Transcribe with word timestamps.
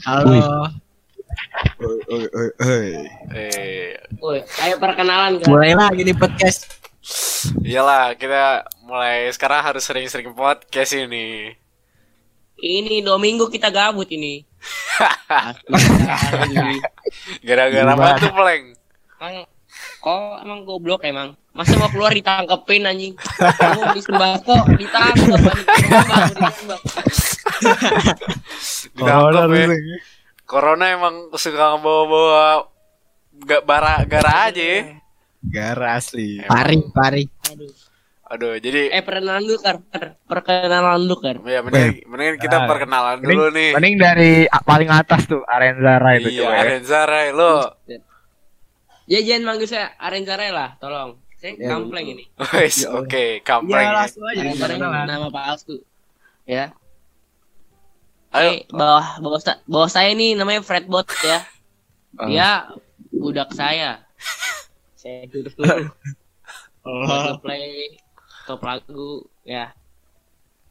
Halo. 0.00 0.32
Oi, 1.80 1.98
oi, 2.08 2.24
oi, 2.32 2.48
oi. 2.56 2.88
Eh, 3.36 3.92
Woi, 4.16 4.40
ayo 4.64 4.80
perkenalan 4.80 5.36
kan. 5.36 5.48
Mulai 5.52 5.76
lagi 5.76 6.08
nih 6.08 6.16
podcast. 6.16 6.72
iyalah 7.60 8.16
kita 8.16 8.64
mulai 8.84 9.28
sekarang 9.32 9.60
harus 9.60 9.84
sering-sering 9.84 10.32
podcast 10.32 10.96
ini. 10.96 11.52
Ini 12.60 13.04
dua 13.04 13.20
minggu 13.20 13.52
kita 13.52 13.68
gabut 13.68 14.08
ini. 14.08 14.40
Gara-gara 17.48 17.92
apa 17.92 18.20
tuh, 18.20 18.32
Pleng? 18.32 18.64
Emang 19.20 19.44
kok 20.00 20.32
emang 20.40 20.64
goblok 20.64 21.04
emang. 21.04 21.36
Masa 21.52 21.76
mau 21.76 21.92
keluar 21.92 22.16
ditangkepin 22.16 22.88
anjing. 22.88 23.12
Kamu 23.36 23.80
beli 23.92 24.00
sembako 24.00 24.56
ditangkep. 24.80 25.44
Ditangkap 28.96 29.48
ya. 29.50 29.64
nih. 29.68 29.80
Corona 30.42 30.86
emang 30.90 31.14
suka 31.32 31.76
ngebawa-bawa 31.76 32.66
gak 33.40 33.62
bara 33.62 34.02
gara 34.04 34.46
aja 34.46 34.60
ya. 34.60 34.80
Gara 35.40 35.96
asli. 35.96 36.42
Pari, 36.42 36.76
pari. 36.90 37.24
Aduh. 37.48 37.70
Aduh, 38.30 38.54
jadi 38.56 38.94
Eh 38.94 39.02
perkenalan 39.02 39.42
dulu 39.42 39.58
kan. 39.58 39.76
Perkenalan 40.22 41.02
dulu 41.02 41.16
kan. 41.18 41.36
ya 41.42 41.60
mending, 41.60 42.06
mending 42.06 42.38
kita 42.38 42.56
Ah. 42.58 42.66
perkenalan 42.66 43.18
dulu 43.18 43.50
nih. 43.50 43.74
Mending 43.74 43.94
dari 43.96 44.30
paling 44.60 44.86
atas 44.86 45.26
tuh 45.26 45.42
Arenza 45.44 45.98
Rai 45.98 46.20
itu 46.20 46.30
Iya, 46.30 46.40
coba 46.40 46.52
ya. 46.52 46.60
Arenza 46.62 47.00
Rai, 47.04 47.26
lo. 47.30 47.54
Ya 49.04 49.18
jangan 49.20 49.42
manggil 49.44 49.66
saya 49.66 49.98
Arenza 49.98 50.38
Ray 50.38 50.54
lah, 50.54 50.78
tolong. 50.78 51.18
Saya 51.34 51.56
Ya, 51.56 51.72
kampleng 51.72 52.06
ini. 52.06 52.24
Wes, 52.54 52.86
oke, 52.86 53.42
kampreng. 53.42 53.82
ya. 53.82 54.06
aja. 54.06 54.14
Arenza 54.38 54.64
Ray 54.68 54.78
nama 54.78 55.26
palsu. 55.28 55.82
Ya. 56.46 56.70
Ayo, 58.30 58.62
Eh, 58.62 58.70
bawah 58.70 59.18
bawah 59.18 59.40
bawah 59.66 59.90
saya 59.90 60.14
ini 60.14 60.38
namanya 60.38 60.62
Fredbot 60.62 61.06
ya. 61.26 61.42
Oh. 62.14 62.30
Dia 62.30 62.70
budak 63.10 63.50
saya. 63.50 64.06
saya 64.94 65.26
duduk 65.26 65.50
dulu. 65.58 65.90
Lagu 66.86 67.42
play 67.42 67.98
top 68.46 68.62
lagu 68.62 69.26
ya. 69.42 69.74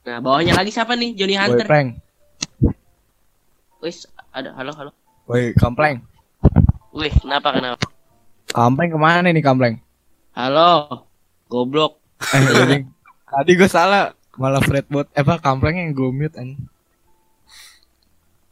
Nah, 0.08 0.24
bawahnya 0.24 0.56
lagi 0.56 0.72
siapa 0.72 0.96
nih? 0.96 1.12
Johnny 1.20 1.36
Woi, 1.36 1.42
Hunter. 1.44 1.68
Pleng. 1.68 1.90
Wis, 3.84 4.08
ada 4.32 4.56
halo 4.56 4.72
halo. 4.74 4.92
Woi, 5.28 5.52
Kampleng. 5.54 6.00
Wih, 6.96 7.12
kenapa 7.12 7.54
kenapa? 7.54 7.86
Kampleng 8.50 8.90
ke 8.90 8.98
mana 8.98 9.30
nih 9.30 9.44
Kampleng? 9.44 9.78
Halo. 10.34 11.06
Goblok. 11.52 12.00
Eh, 12.34 12.42
tadi, 12.42 12.76
tadi 13.28 13.52
gue 13.54 13.70
salah. 13.70 14.16
Malah 14.40 14.64
Fredbot. 14.64 15.12
Eh, 15.14 15.22
apa 15.22 15.38
Kampleng 15.44 15.78
yang 15.78 15.92
gue 15.92 16.10
mute 16.10 16.40
anjing. 16.40 16.58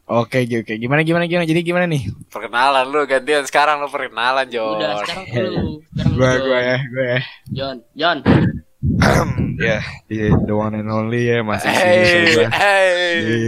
Oke, 0.08 0.48
oke. 0.48 0.74
Gimana, 0.74 1.04
gimana, 1.04 1.28
gimana? 1.28 1.44
Jadi 1.44 1.60
gimana 1.60 1.84
nih? 1.84 2.08
perkenalan 2.32 2.88
lu 2.88 3.04
gantian 3.04 3.44
sekarang 3.44 3.84
lu 3.84 3.92
perkenalan, 3.92 4.48
Jon. 4.48 4.80
Udah, 4.80 5.04
sekarang 5.04 5.24
lu. 5.52 5.84
Sekarang 5.92 6.12
lu, 6.12 6.16
Gue, 6.16 6.32
John. 6.32 6.40
gue 6.40 6.60
ya, 6.64 6.78
gue 6.80 7.04
ya. 7.04 7.20
John, 7.52 7.76
John. 7.92 8.18
Ya, 9.58 9.82
di 10.06 10.22
the 10.46 10.54
one 10.54 10.78
and 10.78 10.86
only 10.86 11.26
ya 11.26 11.42
masih 11.42 11.66
sini 11.66 11.82
Hey, 11.82 12.30
coba. 12.30 12.50
hey. 12.54 13.18
Di 13.18 13.38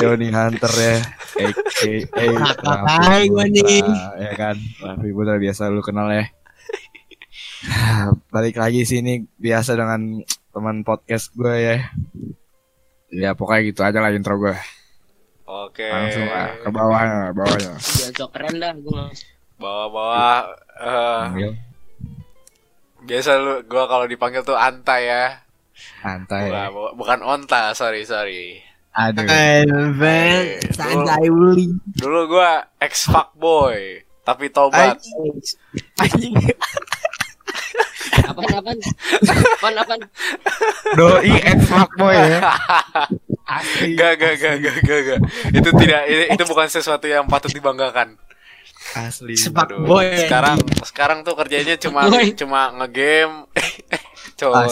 Johnny 0.00 0.32
Hunter 0.32 0.72
ya, 0.72 0.96
aka 1.44 2.64
Raffi 2.64 3.04
hai 3.04 3.28
gua 3.28 3.44
nih. 3.44 3.84
Ya 4.16 4.32
kan, 4.32 4.56
Raffi 4.80 5.12
Putra 5.12 5.36
biasa 5.36 5.68
lu 5.68 5.84
kenal 5.84 6.08
ya. 6.08 6.24
Balik 8.32 8.56
lagi 8.56 8.88
sini 8.88 9.28
biasa 9.36 9.76
dengan 9.76 10.24
teman 10.50 10.88
podcast 10.88 11.36
gue 11.36 11.52
ya. 11.52 11.76
Ya 13.12 13.30
pokoknya 13.36 13.60
gitu 13.68 13.84
aja 13.84 14.00
lah 14.00 14.08
intro 14.08 14.40
gue. 14.40 14.56
Oke. 15.46 15.86
Langsung 15.86 16.26
lah 16.26 16.50
ke 16.58 16.68
bawahnya, 16.68 17.30
bawahnya. 17.30 17.72
Sok 17.78 18.34
keren 18.34 18.58
dah, 18.58 18.74
gue 18.74 19.04
eh, 20.76 21.20
Panggil, 21.22 21.52
biasa 23.06 23.30
lu 23.38 23.54
gua 23.64 23.86
kalau 23.86 24.04
dipanggil 24.04 24.42
tuh 24.42 24.58
Anta 24.58 24.98
ya. 24.98 25.40
santai. 26.02 26.48
Bukan, 26.48 26.68
bu- 26.72 26.94
bukan 26.98 27.20
Onta, 27.22 27.70
sorry, 27.72 28.02
sorry. 28.02 28.58
Aduh. 28.96 29.28
Elven, 29.28 30.56
santai 30.72 31.28
uli. 31.28 31.68
Dulu 31.94 32.32
gua 32.32 32.64
ex 32.80 33.06
fuckboy, 33.06 34.00
tapi 34.24 34.48
tobat. 34.48 34.96
Anjing. 36.00 36.32
Apaan, 38.26 38.52
apaan? 38.58 38.78
Apaan, 39.58 39.74
apaan? 39.78 40.00
Doi 40.98 41.34
ex 41.38 41.58
fuckboy 41.70 42.14
ya. 42.14 42.38
Asli. 43.56 43.94
Gak, 43.94 44.18
gak, 44.18 44.34
gak, 44.42 44.56
gak, 44.58 44.76
gak, 44.82 45.00
gak. 45.06 45.18
Itu 45.54 45.68
tidak, 45.78 46.02
itu, 46.10 46.22
itu 46.34 46.42
bukan 46.50 46.66
sesuatu 46.66 47.06
yang 47.06 47.30
patut 47.30 47.54
dibanggakan. 47.54 48.18
Asli. 48.98 49.38
Boy. 49.86 50.18
Sekarang, 50.18 50.58
sekarang 50.82 51.18
tuh 51.22 51.38
kerjanya 51.38 51.78
cuma, 51.78 52.10
Boy. 52.10 52.34
cuma 52.34 52.74
ngegame. 52.82 53.46
Cowok. 54.38 54.68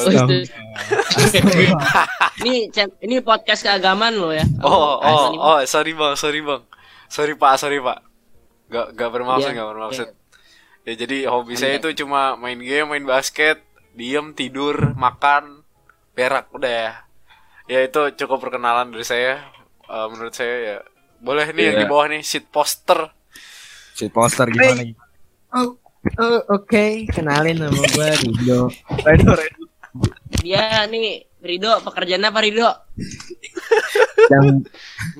Ini 2.45 2.69
ini 3.01 3.17
podcast 3.25 3.65
keagamaan 3.65 4.15
lo 4.19 4.29
ya. 4.35 4.45
Oh, 4.61 5.01
oh, 5.01 5.01
Asli, 5.01 5.37
oh, 5.41 5.59
sorry 5.65 5.93
bang, 5.97 6.15
sorry 6.21 6.41
bang, 6.45 6.63
sorry 7.09 7.33
pak, 7.33 7.53
sorry 7.57 7.79
pak, 7.81 7.99
gak, 8.69 8.87
gak 8.93 9.09
bermaksud, 9.09 9.49
Iya, 9.49 9.57
gak 9.65 9.69
bermaksud. 9.73 10.07
Ya 10.85 10.95
jadi 10.95 11.25
hobi 11.27 11.57
saya 11.57 11.79
itu 11.79 11.97
cuma 11.97 12.37
main 12.37 12.61
game, 12.61 12.85
main 12.87 13.05
basket, 13.05 13.65
diem, 13.93 14.33
tidur, 14.33 14.93
makan, 14.95 15.65
berak, 16.13 16.53
udah 16.53 16.69
ya. 16.69 16.91
Ya 17.65 17.81
itu 17.81 18.13
cukup 18.15 18.41
perkenalan 18.43 18.93
dari 18.93 19.01
saya. 19.03 19.41
Eh, 19.83 20.07
menurut 20.07 20.33
saya 20.33 20.55
ya 20.61 20.77
boleh 21.19 21.49
nih 21.51 21.65
yang 21.65 21.77
Iya. 21.79 21.83
di 21.83 21.89
bawah 21.89 22.07
nih 22.07 22.21
sheet 22.21 22.47
poster. 22.47 23.09
Si 23.93 24.09
poster 24.09 24.45
gimana? 24.47 24.85
Oh, 25.51 25.81
oh, 26.21 26.41
oke. 26.53 27.09
Kenalin 27.09 27.57
nama 27.57 27.73
gue 27.91 28.09
Rido. 28.21 28.69
Redo. 29.01 29.33
Dia 30.39 30.85
nih 30.85 31.25
Rido 31.41 31.81
pekerjaan 31.81 32.29
apa 32.29 32.45
Rido? 32.45 32.69
Dan 34.27 34.69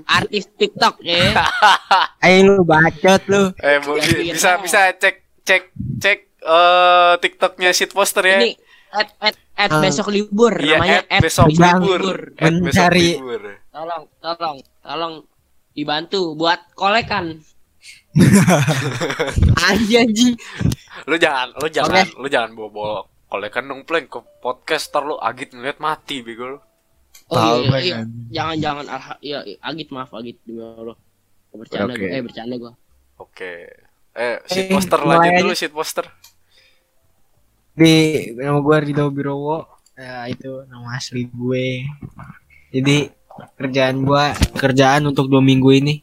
Artis 0.05 0.45
TikTok 0.51 1.01
ya. 1.01 1.33
ayo 2.25 2.39
lu 2.51 2.63
bacot 2.63 3.23
lu. 3.27 3.43
Eh 3.57 3.81
bu- 3.81 3.97
Ya, 3.97 4.13
iya. 4.21 4.33
bisa 4.33 4.61
bisa 4.61 4.93
cek 4.93 5.24
cek 5.45 5.63
cek 5.99 6.19
eh 6.41 7.15
tiktoknya 7.19 7.71
sheet 7.71 7.93
poster 7.93 8.25
ya. 8.25 8.39
Ini 8.39 8.53
at 8.91 9.09
at 9.19 9.37
at 9.55 9.71
Ah. 9.71 9.81
besok 9.81 10.09
libur 10.09 10.55
Iya, 10.55 10.77
namanya 10.77 11.01
at 11.03 11.07
at 11.11 11.23
besok 11.23 11.49
Bang 11.55 11.81
libur. 11.81 12.21
At 12.35 12.53
besok 12.53 12.63
mencari- 12.63 13.17
libur. 13.17 13.43
Tolong, 13.69 14.05
tolong, 14.19 14.57
tolong 14.81 15.15
dibantu 15.73 16.35
buat 16.35 16.61
kolekan. 16.75 17.43
Anjing 19.65 20.07
anjing. 20.07 20.33
lu 21.05 21.17
jangan 21.17 21.51
lu 21.53 21.67
jangan 21.69 22.07
lu 22.15 22.29
jangan 22.29 22.51
bawa 22.55 22.69
bawa 22.71 22.93
kolekan 23.27 23.67
dong 23.67 23.83
pleng 23.83 24.07
ke 24.07 24.23
podcast 24.39 24.89
ntar 24.89 25.03
lu 25.03 25.19
agit 25.19 25.51
ngeliat 25.51 25.77
mati 25.79 26.23
bego 26.23 26.47
lu 26.49 26.59
Oh 27.25 27.35
Tahu, 27.35 27.57
iya, 27.59 27.69
Bang, 27.69 27.83
iya, 27.83 27.97
anjing. 27.97 28.29
jangan 28.31 28.57
jangan 28.61 28.85
iya, 29.19 29.39
iya, 29.43 29.57
Agit 29.61 29.89
maaf 29.91 30.13
Agit 30.13 30.37
demi 30.45 30.61
Allah. 30.61 30.97
Bercanda 31.51 31.93
Oke. 31.93 32.01
gua, 32.01 32.09
eh 32.11 32.23
bercanda 32.23 32.55
gua. 32.57 32.73
oke 33.17 33.53
eh 34.15 34.39
sheet 34.45 34.67
Eh, 34.67 34.73
poster 34.73 34.99
mulai 35.01 35.17
lanjut 35.19 35.33
aja. 35.33 35.41
dulu 35.41 35.55
sheet 35.55 35.73
poster 35.73 36.07
Di 37.73 37.95
nama 38.33 38.59
gue 38.59 38.77
Rido 38.81 39.11
Birowo. 39.11 39.67
Ya, 39.95 40.27
itu 40.27 40.63
nama 40.65 40.95
asli 40.95 41.27
gue. 41.27 41.83
Jadi 42.71 43.11
kerjaan 43.57 43.99
gue 44.01 44.25
kerjaan 44.55 45.03
untuk 45.05 45.27
dua 45.27 45.39
minggu 45.41 45.71
ini. 45.73 45.95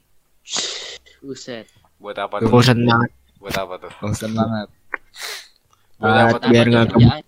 Buset. 1.20 1.68
buat 1.96 2.18
apa 2.18 2.42
tuh 2.42 2.50
Bosan 2.50 2.82
banget. 2.82 3.12
buat 3.38 3.54
apa 3.54 3.74
tuh 3.78 3.92
Bosan 3.96 4.34
banget. 4.34 4.68
buat 5.96 6.18
apa 6.18 6.36
tuh 6.36 6.50
biar 6.50 6.66
nggak 6.66 6.88
kerjaan? 6.90 7.24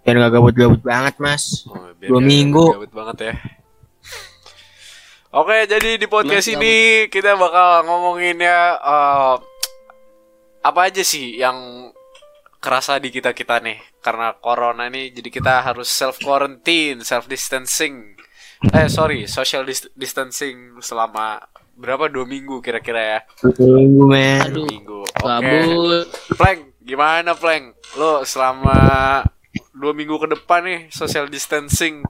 Biar 0.00 0.14
gak 0.18 0.32
gabut-gabut 0.34 0.80
banget 0.80 1.14
mas. 1.16 1.62
Oh, 1.64 1.76
biar 1.94 2.08
dua 2.08 2.18
nggak 2.18 2.26
minggu. 2.26 2.64
gabut 2.74 2.92
banget 2.92 3.16
ya 3.22 3.34
Oke, 5.30 5.62
jadi 5.70 5.94
di 5.94 6.10
podcast 6.10 6.50
ini 6.50 7.06
kita 7.06 7.38
bakal 7.38 7.86
ngomongin 7.86 8.42
ya 8.42 8.74
eh, 8.82 9.34
apa 10.66 10.80
aja 10.90 11.06
sih 11.06 11.38
yang 11.38 11.86
kerasa 12.58 12.98
di 12.98 13.14
kita 13.14 13.30
kita 13.30 13.62
nih 13.62 13.78
karena 14.02 14.34
corona 14.42 14.90
ini 14.90 15.14
jadi 15.14 15.30
kita 15.30 15.62
harus 15.62 15.86
self 15.86 16.18
quarantine, 16.18 17.06
self 17.06 17.30
distancing. 17.30 18.18
Eh 18.74 18.90
sorry, 18.90 19.30
social 19.30 19.62
dis- 19.62 19.86
distancing 19.94 20.82
selama 20.82 21.38
berapa 21.78 22.10
dua 22.10 22.26
minggu 22.26 22.58
kira-kira 22.58 22.98
ya? 22.98 23.18
Dua 23.54 23.86
minggu 23.86 24.02
men. 24.10 24.50
Dua 24.50 24.66
minggu. 24.66 25.00
Oke. 25.06 25.30
Gabut. 25.30 26.06
Pleng, 26.34 26.60
gimana 26.82 27.38
Pleng? 27.38 27.70
Lo 27.94 28.26
selama 28.26 29.22
dua 29.78 29.94
minggu 29.94 30.18
ke 30.18 30.34
depan 30.34 30.66
nih 30.66 30.80
social 30.90 31.30
distancing 31.30 32.02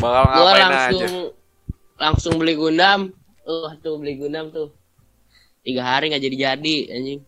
bakal 0.00 0.22
Gua 0.24 0.32
ngapain 0.42 0.64
langsung 0.66 1.00
aja? 1.04 1.08
langsung 1.96 2.32
beli 2.36 2.54
Gundam. 2.56 3.00
Uh, 3.44 3.70
tuh 3.78 3.94
beli 3.96 4.16
Gundam 4.16 4.48
tuh. 4.48 4.72
Tiga 5.60 5.84
hari 5.84 6.08
nggak 6.08 6.24
jadi 6.24 6.36
jadi 6.50 6.76
anjing. 6.90 7.20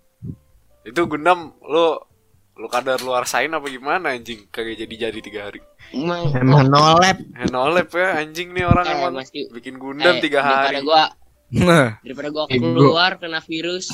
Itu 0.83 1.05
Gundam 1.07 1.53
lo 1.63 2.09
Lu 2.53 2.69
kadar 2.69 3.01
lu 3.01 3.09
rasain 3.11 3.49
apa 3.49 3.65
gimana 3.65 4.13
anjing? 4.13 4.45
Kagak 4.53 4.77
jadi-jadi 4.77 5.19
tiga 5.25 5.49
hari. 5.49 5.65
Emang 5.89 6.29
Emang 6.37 6.69
no 6.69 7.01
lab. 7.01 7.17
Eh, 7.17 7.49
nolep 7.49 7.89
ya 7.91 8.21
anjing 8.21 8.53
nih 8.53 8.69
orang 8.69 8.85
Eh, 8.87 8.93
emang 8.93 9.13
masih- 9.17 9.49
bikin 9.51 9.81
Gundam 9.81 10.17
eh, 10.17 10.21
tiga 10.21 10.45
hari. 10.45 10.77
Daripada 10.77 10.85
gua 10.85 11.03
Nah, 11.53 11.97
daripada 12.05 12.29
gua 12.29 12.45
keluar 12.49 13.17
kena 13.17 13.41
virus, 13.41 13.89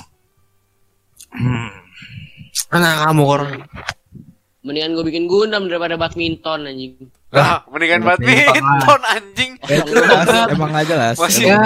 Anak 2.68 2.92
kamu 3.00 3.22
corona. 3.24 3.64
Mendingan 4.68 4.92
gua 4.92 5.02
bikin 5.02 5.24
Gundam 5.24 5.64
daripada 5.66 5.96
badminton 5.96 6.68
anjing. 6.68 6.94
Ah, 7.28 7.64
mendingan 7.66 8.04
Badminton. 8.04 9.00
anjing. 9.06 9.52
emang 10.48 10.70
gak 10.70 10.86
jelas. 10.86 11.16
Masih- 11.16 11.48
Ya. 11.48 11.60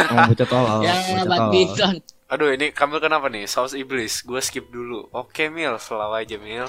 Emang 0.00 0.30
bocah 0.30 0.46
tolol. 0.46 0.80
ya 0.80 0.94
badminton. 1.24 1.94
Aduh, 2.26 2.50
ini 2.50 2.70
Kamil 2.70 2.98
kenapa 2.98 3.26
nih? 3.26 3.44
Saus 3.44 3.70
iblis. 3.72 4.22
Gue 4.22 4.38
skip 4.38 4.66
dulu. 4.68 5.06
Oke, 5.10 5.46
Mil, 5.46 5.74
selalu 5.76 6.14
aja, 6.16 6.36
Mil. 6.36 6.66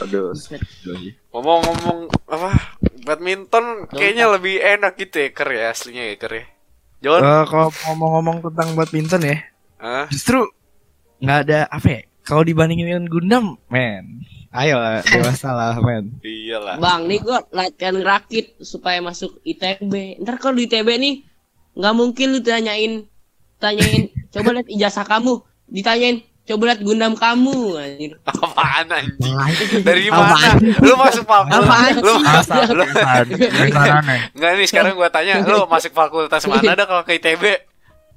Aduh. 0.00 0.30
Ngomong-ngomong 1.30 1.98
apa? 2.24 2.50
Badminton 3.02 3.86
kayaknya 3.88 4.26
lebih 4.28 4.56
enak 4.56 4.96
gitu 4.96 5.18
ya, 5.18 5.28
Ker 5.30 5.50
ya 5.50 5.64
aslinya 5.68 6.04
ya, 6.04 6.14
Ker 6.16 6.32
ya. 6.32 6.44
John, 7.00 7.20
Eh, 7.20 7.44
kalau 7.44 7.68
ngomong-ngomong 7.84 8.36
tentang 8.42 8.68
badminton 8.72 9.22
ya, 9.22 9.36
Hah? 9.76 10.06
justru 10.08 10.40
nggak 11.18 11.38
ada 11.44 11.58
apa 11.68 11.88
ya? 11.90 12.00
Kalau 12.22 12.40
dibandingin 12.40 12.88
dengan 12.88 13.04
Gundam, 13.04 13.44
men, 13.68 14.24
ayo 14.54 14.78
lah, 14.78 15.02
dewasa 15.10 15.50
lah, 15.50 15.74
men. 15.82 16.14
Iyalah. 16.22 16.78
Bang, 16.78 17.10
nih 17.10 17.18
gua 17.20 17.42
latihan 17.50 17.98
rakit 17.98 18.54
supaya 18.62 19.02
masuk 19.02 19.42
ITB. 19.42 20.22
Ntar 20.22 20.38
kalau 20.38 20.54
di 20.54 20.70
ITB 20.70 20.88
nih 20.94 21.14
nggak 21.74 21.94
mungkin 21.94 22.26
lu 22.30 22.38
tanyain 22.38 23.02
tanyain 23.58 24.14
coba 24.34 24.54
lihat 24.54 24.68
ijazah 24.70 25.02
kamu, 25.02 25.42
ditanyain 25.66 26.22
coba 26.44 26.62
lihat 26.70 26.80
Gundam 26.86 27.18
kamu 27.18 27.58
anjir. 27.82 28.12
Apaan 28.22 28.86
anjing? 28.86 29.34
Dari 29.82 30.06
mana? 30.12 30.30
Apaan? 30.30 30.56
Lu 30.86 30.94
masuk 30.94 31.24
fakultas. 31.26 31.64
Apaan 31.66 31.94
Lu 31.98 32.14
lu. 32.78 32.84
Enggak 34.38 34.50
nih 34.54 34.66
sekarang 34.70 34.94
gua 34.94 35.10
tanya, 35.10 35.42
lu 35.42 35.66
masuk 35.66 35.90
fakultas 35.90 36.46
mana 36.46 36.78
dah 36.78 36.86
kalau 36.86 37.02
ke 37.02 37.18
ITB? 37.18 37.42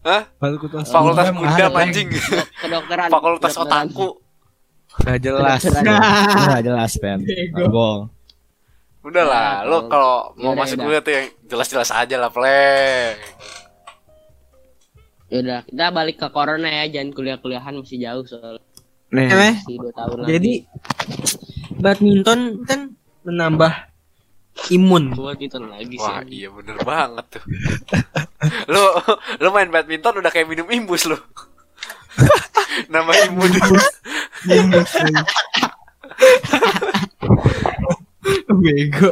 Hah? 0.06 0.24
Fakultas 0.38 0.88
Fakultas 0.94 1.34
Gundam 1.34 1.74
anjing. 1.74 2.08
Kedokteran. 2.62 3.10
Fakultas 3.10 3.58
otaku. 3.58 4.27
Gak 4.98 5.20
jelas. 5.20 5.62
Gak 5.64 6.62
jelas, 6.64 6.92
pen. 7.02 7.22
Bohong. 7.54 8.10
Udahlah, 9.02 9.64
Ya, 9.64 9.70
lu 9.70 9.78
kalau 9.88 10.36
mau 10.36 10.52
Yaudah, 10.52 10.60
masuk 10.60 10.78
kuliah 10.84 11.00
tuh 11.00 11.14
yang 11.16 11.26
jelas-jelas 11.48 11.90
aja 11.90 12.16
lah, 12.18 12.28
pleng. 12.28 13.16
Yaudah, 15.28 15.60
kita 15.64 15.86
balik 15.92 16.16
ke 16.18 16.28
corona 16.28 16.68
ya, 16.68 17.00
jangan 17.00 17.12
kuliah-kuliahan 17.12 17.74
masih 17.76 18.00
jauh 18.00 18.24
soal 18.24 18.56
Nih, 19.08 19.32
Eh, 19.32 19.56
masih 19.56 19.76
2 19.80 19.92
tahun 19.96 20.18
lagi. 20.20 20.30
Jadi 20.36 20.54
badminton 21.80 22.40
kan 22.68 22.80
menambah 23.24 23.74
imun. 24.68 25.16
buat 25.16 25.40
itu 25.40 25.56
lagi 25.62 25.96
sih. 25.96 26.04
Wah, 26.04 26.24
iya 26.28 26.50
bener 26.52 26.76
banget 26.84 27.40
tuh. 27.40 27.44
lu 28.72 28.84
lu 29.40 29.50
main 29.52 29.72
badminton 29.72 30.20
udah 30.20 30.28
kayak 30.28 30.52
minum 30.52 30.68
imbus 30.68 31.08
lu. 31.08 31.16
Nama 32.94 33.12
imun. 33.30 33.52
bego. 38.64 39.12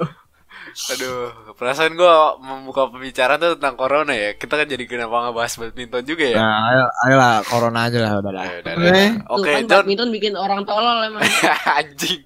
Aduh, 0.75 1.31
perasaan 1.55 1.95
gua 1.95 2.35
membuka 2.35 2.91
pembicaraan 2.91 3.39
tuh 3.39 3.55
tentang 3.55 3.79
corona 3.79 4.11
ya. 4.11 4.35
Kita 4.35 4.59
kan 4.59 4.67
jadi 4.67 4.83
kenapa 4.83 5.31
ngebahas 5.31 5.55
badminton 5.55 6.03
juga 6.03 6.25
ya. 6.27 6.35
Nah, 6.35 6.59
ayo, 6.67 6.83
ayolah, 7.07 7.35
corona 7.47 7.87
aja 7.87 7.99
lah, 8.03 8.11
udah 8.19 8.31
lah. 8.35 8.43
Ayo, 8.43 8.59
Oke. 8.59 8.75
Tuh 8.75 9.39
Oke, 9.39 9.49
kan 9.55 9.63
John. 9.63 9.87
badminton 9.87 10.09
bikin 10.11 10.33
orang 10.35 10.67
tolol 10.67 10.99
emang. 11.07 11.23
Anjing. 11.79 12.21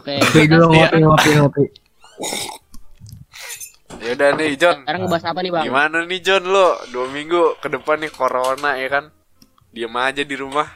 Oke. 0.00 0.12
Ngopi 0.16 0.40
kita 0.48 0.56
dulu, 0.56 0.72
Iya. 0.72 0.88
ngopi, 0.96 0.98
ngopi, 1.04 1.30
ngopi. 1.36 1.64
Ya 3.98 4.14
udah 4.14 4.28
nih, 4.38 4.54
John. 4.54 4.78
Sekarang 4.86 5.00
ngebahas 5.04 5.24
apa 5.26 5.40
nih, 5.42 5.52
Bang? 5.52 5.64
Gimana 5.66 5.98
nih 6.06 6.20
John 6.22 6.44
lo? 6.46 6.68
Dua 6.94 7.06
minggu 7.10 7.58
ke 7.58 7.66
depan 7.66 7.98
nih 7.98 8.12
corona 8.14 8.78
ya 8.78 8.88
kan? 8.88 9.04
Diam 9.74 9.94
aja 9.98 10.22
di 10.22 10.36
rumah. 10.38 10.68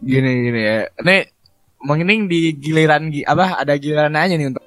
Gini 0.00 0.30
gini 0.48 0.60
ya. 0.60 0.88
Nih, 1.04 1.28
mengining 1.84 2.26
di 2.26 2.56
giliran 2.56 3.12
gi- 3.12 3.28
apa? 3.28 3.60
Ada 3.60 3.76
giliran 3.76 4.16
aja 4.16 4.34
nih 4.34 4.48
untuk 4.50 4.64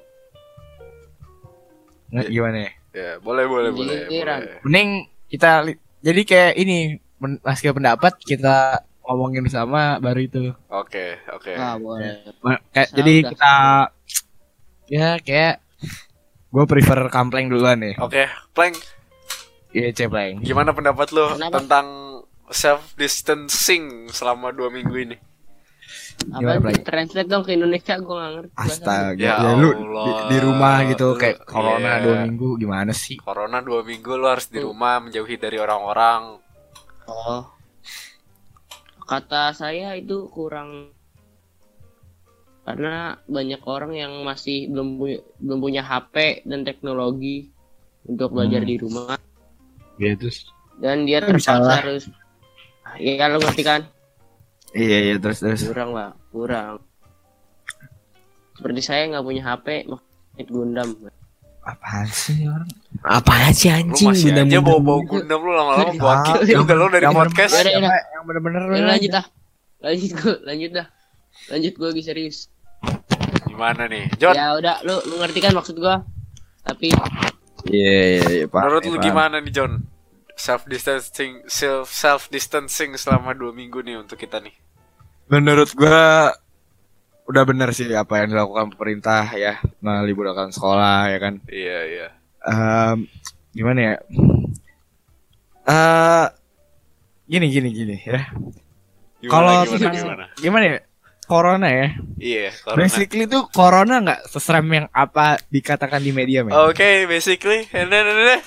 Nggak, 2.08 2.28
gimana 2.32 2.56
ya? 2.56 2.70
Ya, 2.96 3.10
boleh 3.20 3.44
boleh 3.44 3.70
boleh. 3.74 3.98
Boleh. 4.08 4.58
Mending 4.64 4.88
kita 5.28 5.60
jadi 6.00 6.20
kayak 6.24 6.52
ini 6.56 6.78
masih 7.44 7.76
pendapat 7.76 8.16
kita 8.24 8.80
ngomongin 9.04 9.44
sama 9.52 10.00
baru 10.00 10.20
itu. 10.24 10.44
Oke, 10.72 11.20
oke. 11.36 11.52
Ah, 11.52 11.76
boleh. 11.76 12.16
Kayak 12.72 12.88
jadi 12.96 13.14
kita 13.28 13.54
ya 14.88 15.08
kayak 15.20 15.60
gue 16.48 16.64
prefer 16.64 17.08
kampleng 17.08 17.46
duluan 17.46 17.76
nih. 17.78 17.94
Oke, 17.98 18.24
Plank, 18.52 18.76
Iya, 19.68 19.92
cepleng. 19.92 20.40
gimana 20.40 20.72
pendapat 20.72 21.12
lo 21.12 21.36
Kenapa? 21.36 21.60
tentang 21.60 21.86
self 22.48 22.96
distancing 22.96 24.08
selama 24.08 24.48
dua 24.48 24.72
minggu 24.72 24.96
ini? 24.96 25.16
Gimana, 26.18 26.56
Apa 26.56 26.64
Blay? 26.66 26.82
translate 26.82 27.28
dong 27.28 27.44
ke 27.44 27.52
Indonesia 27.52 27.94
gua 28.00 28.16
nggak 28.18 28.32
ngerti. 28.34 28.52
Astaga, 28.58 29.12
Ya 29.14 29.34
ya, 29.38 29.54
lu 29.54 29.70
di, 29.78 30.12
di 30.28 30.38
rumah 30.40 30.82
gitu 30.84 31.14
Lu- 31.14 31.20
kayak 31.20 31.44
corona 31.44 31.90
iya. 31.94 32.02
dua 32.02 32.16
minggu 32.24 32.48
gimana 32.56 32.92
sih? 32.92 33.16
Corona 33.18 33.60
dua 33.60 33.80
minggu 33.80 34.12
lo 34.14 34.26
harus 34.26 34.48
di 34.48 34.58
rumah 34.58 34.98
menjauhi 34.98 35.36
dari 35.36 35.56
orang-orang. 35.56 36.40
Oh. 37.06 37.44
Kata 39.04 39.52
saya 39.52 39.96
itu 39.96 40.28
kurang 40.28 40.92
karena 42.68 42.94
banyak 43.24 43.64
orang 43.64 43.92
yang 43.94 44.12
masih 44.20 44.68
belum 44.68 44.88
punya, 44.96 45.18
belum 45.38 45.58
punya 45.58 45.80
HP 45.80 46.14
dan 46.44 46.60
teknologi 46.62 47.48
untuk 48.04 48.28
belajar 48.30 48.60
Hmm. 48.60 48.68
di 48.68 48.76
rumah 48.76 49.16
Ya 49.96 50.12
terus. 50.14 50.52
dan 50.76 51.02
dia 51.02 51.24
bisa 51.24 51.56
terpaksa 51.56 51.72
harus 51.80 52.04
Iya 52.94 53.24
lo 53.26 53.36
ngerti 53.38 53.62
kan? 53.62 53.80
Iya 54.70 54.98
iya 55.02 55.14
terus 55.16 55.38
terus. 55.38 55.60
Kurang 55.62 55.92
lah, 55.92 56.12
kurang. 56.28 56.80
Seperti 58.54 58.80
saya 58.80 59.06
nggak 59.06 59.22
punya 59.22 59.42
HP, 59.46 59.86
main 59.86 60.46
Gundam. 60.46 60.88
Apaan 61.62 62.08
sih 62.08 62.44
orang? 62.44 62.64
Apaan 63.02 63.52
sih 63.52 63.68
Lu 63.68 63.76
anjing? 63.76 64.08
masih 64.08 64.24
aja 64.26 64.40
Gundam-gundam. 64.40 64.64
bawa-bawa 64.64 65.00
Gundam 65.04 65.40
lu 65.40 65.52
lama-lama 65.52 65.92
gua 65.94 66.14
kick 66.22 66.40
juga 66.48 66.74
lo 66.74 66.86
dari 66.88 67.06
podcast. 67.06 67.52
Yang 67.60 67.84
bener-bener 68.24 68.60
Ya, 68.66 68.82
lanjut 68.88 69.10
dah, 69.12 69.26
lanjut 69.80 70.10
gua, 70.16 70.34
lanjut 70.42 70.70
dah, 70.72 70.86
lanjut 71.48 71.72
gua 71.76 71.88
lagi 71.92 72.02
serius. 72.02 72.38
Gimana 73.58 73.90
nih? 73.90 74.06
John, 74.22 74.38
Ya 74.38 74.54
udah, 74.54 74.86
lu 74.86 75.02
lu 75.02 75.18
ngerti 75.18 75.42
kan 75.42 75.50
maksud 75.50 75.82
gua? 75.82 76.06
Tapi 76.62 76.94
Iya 77.66 77.98
iya 78.06 78.22
iya 78.30 78.46
Pak. 78.46 78.62
menurut 78.62 78.82
Iya, 78.86 78.90
lu 78.94 78.96
paham. 78.96 79.06
gimana 79.10 79.36
nih 79.42 79.50
John? 79.50 79.72
Self 80.38 80.62
distancing, 80.70 81.42
self 81.50 81.90
self 81.90 82.30
distancing 82.30 82.94
selama 82.94 83.34
dua 83.34 83.50
minggu 83.50 83.82
nih 83.82 83.98
untuk 83.98 84.14
kita 84.14 84.38
nih. 84.38 84.54
Menurut 85.26 85.74
gua 85.74 86.30
udah 87.26 87.42
bener 87.42 87.74
sih 87.74 87.90
apa 87.90 88.22
yang 88.22 88.30
dilakukan 88.30 88.70
pemerintah 88.72 89.26
ya 89.34 89.58
meliburkan 89.82 90.54
sekolah 90.54 91.10
ya 91.10 91.18
kan. 91.18 91.42
Iya 91.50 91.78
iya. 91.84 92.08
Em, 92.46 93.10
gimana 93.50 93.80
ya? 93.82 93.94
Eh 95.66 96.26
gini 97.26 97.46
gini 97.50 97.68
gini 97.74 97.96
ya. 98.06 98.22
Gimana, 99.18 99.34
Kalau 99.34 99.52
gimana, 99.66 99.90
gimana? 99.90 100.24
Gimana 100.38 100.64
ya? 100.64 100.78
Corona 101.28 101.68
ya. 101.68 101.86
Iya, 102.16 102.48
corona. 102.58 102.80
Basically 102.80 103.24
tuh 103.24 103.44
corona 103.48 104.00
nggak 104.00 104.20
seserem 104.26 104.64
yang 104.66 104.86
apa 104.88 105.36
dikatakan 105.46 106.00
di 106.00 106.10
media 106.10 106.40
men. 106.40 106.56
Oke, 106.56 107.04
basically, 107.04 107.68
and 107.70 107.86
then, 107.86 108.02
and 108.02 108.20
then, 108.26 108.40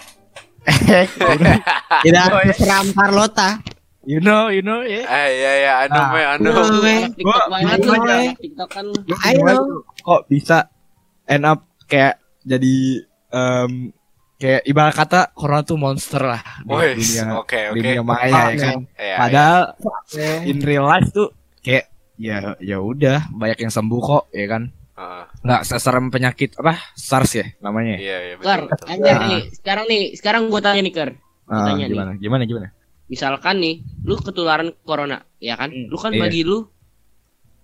Tidak 2.01 2.25
seram 2.51 2.87
Carlota. 2.91 3.61
you 4.01 4.17
know, 4.17 4.49
you 4.49 4.59
know 4.59 4.81
ya. 4.81 5.05
eh 5.05 5.29
ya 5.31 5.51
ya, 5.59 5.71
anu 5.83 5.93
Nah, 5.93 6.07
me, 6.09 6.21
anu. 6.23 6.49
Anak 6.49 7.13
TikTok 7.13 7.21
gua- 7.21 7.47
banget 7.47 7.79
lu, 7.79 7.93
TikTok 8.35 8.69
kan. 8.71 8.85
Gimana 9.05 9.51
tuh 9.55 9.79
kok 9.95 10.21
bisa 10.25 10.57
end 11.23 11.45
up 11.45 11.59
kayak 11.85 12.17
jadi 12.41 12.75
em, 13.29 13.93
kayak 14.35 14.65
ibarat 14.65 14.95
kata 14.95 15.19
corona 15.31 15.61
tuh 15.61 15.77
monster 15.77 16.17
lah 16.19 16.41
di 16.59 16.73
Wih, 16.73 16.97
dunia 16.97 17.23
oke 17.37 17.59
oke. 17.69 17.77
dunia 17.77 18.01
maya 18.01 18.49
ya 18.49 18.57
kan. 18.59 18.77
Iya, 18.91 19.15
Padahal 19.15 19.61
Eh, 20.11 20.49
in 20.49 20.57
real 20.59 20.83
life 20.83 21.09
tuh 21.11 21.29
kayak 21.61 21.90
ya 22.21 22.53
ya 22.61 22.77
udah 22.77 23.25
banyak 23.33 23.57
yang 23.59 23.73
sembuh 23.73 23.99
kok 23.99 24.23
ya 24.31 24.45
kan. 24.47 24.63
Nggak 25.41 25.61
seserem 25.65 26.13
penyakit 26.13 26.53
apa 26.61 26.77
SARS 26.93 27.31
ya 27.33 27.45
namanya. 27.57 27.97
ya? 27.97 27.99
Iya, 27.99 28.17
iya, 28.21 28.35
Ker, 28.37 28.59
betul. 28.61 28.69
betul. 28.69 28.85
anjir 28.93 29.15
Ah. 29.17 29.25
nih, 29.25 29.41
sekarang 29.51 29.85
nih, 29.89 30.03
sekarang 30.13 30.41
gua 30.47 30.61
tanya 30.61 30.81
nih 30.85 30.93
Ker. 30.93 31.09
Ah, 31.49 31.65
Tanya 31.65 31.83
nih. 31.83 31.91
gimana? 31.91 32.11
Gimana 32.15 32.43
gimana? 32.45 32.67
Misalkan 33.09 33.55
nih, 33.57 33.75
lu 34.05 34.15
ketularan 34.15 34.69
corona, 34.85 35.25
ya 35.41 35.57
kan? 35.57 35.73
Hmm, 35.73 35.89
Lu 35.89 35.97
kan 35.97 36.13
iya. 36.13 36.21
bagi 36.21 36.41
lu 36.45 36.69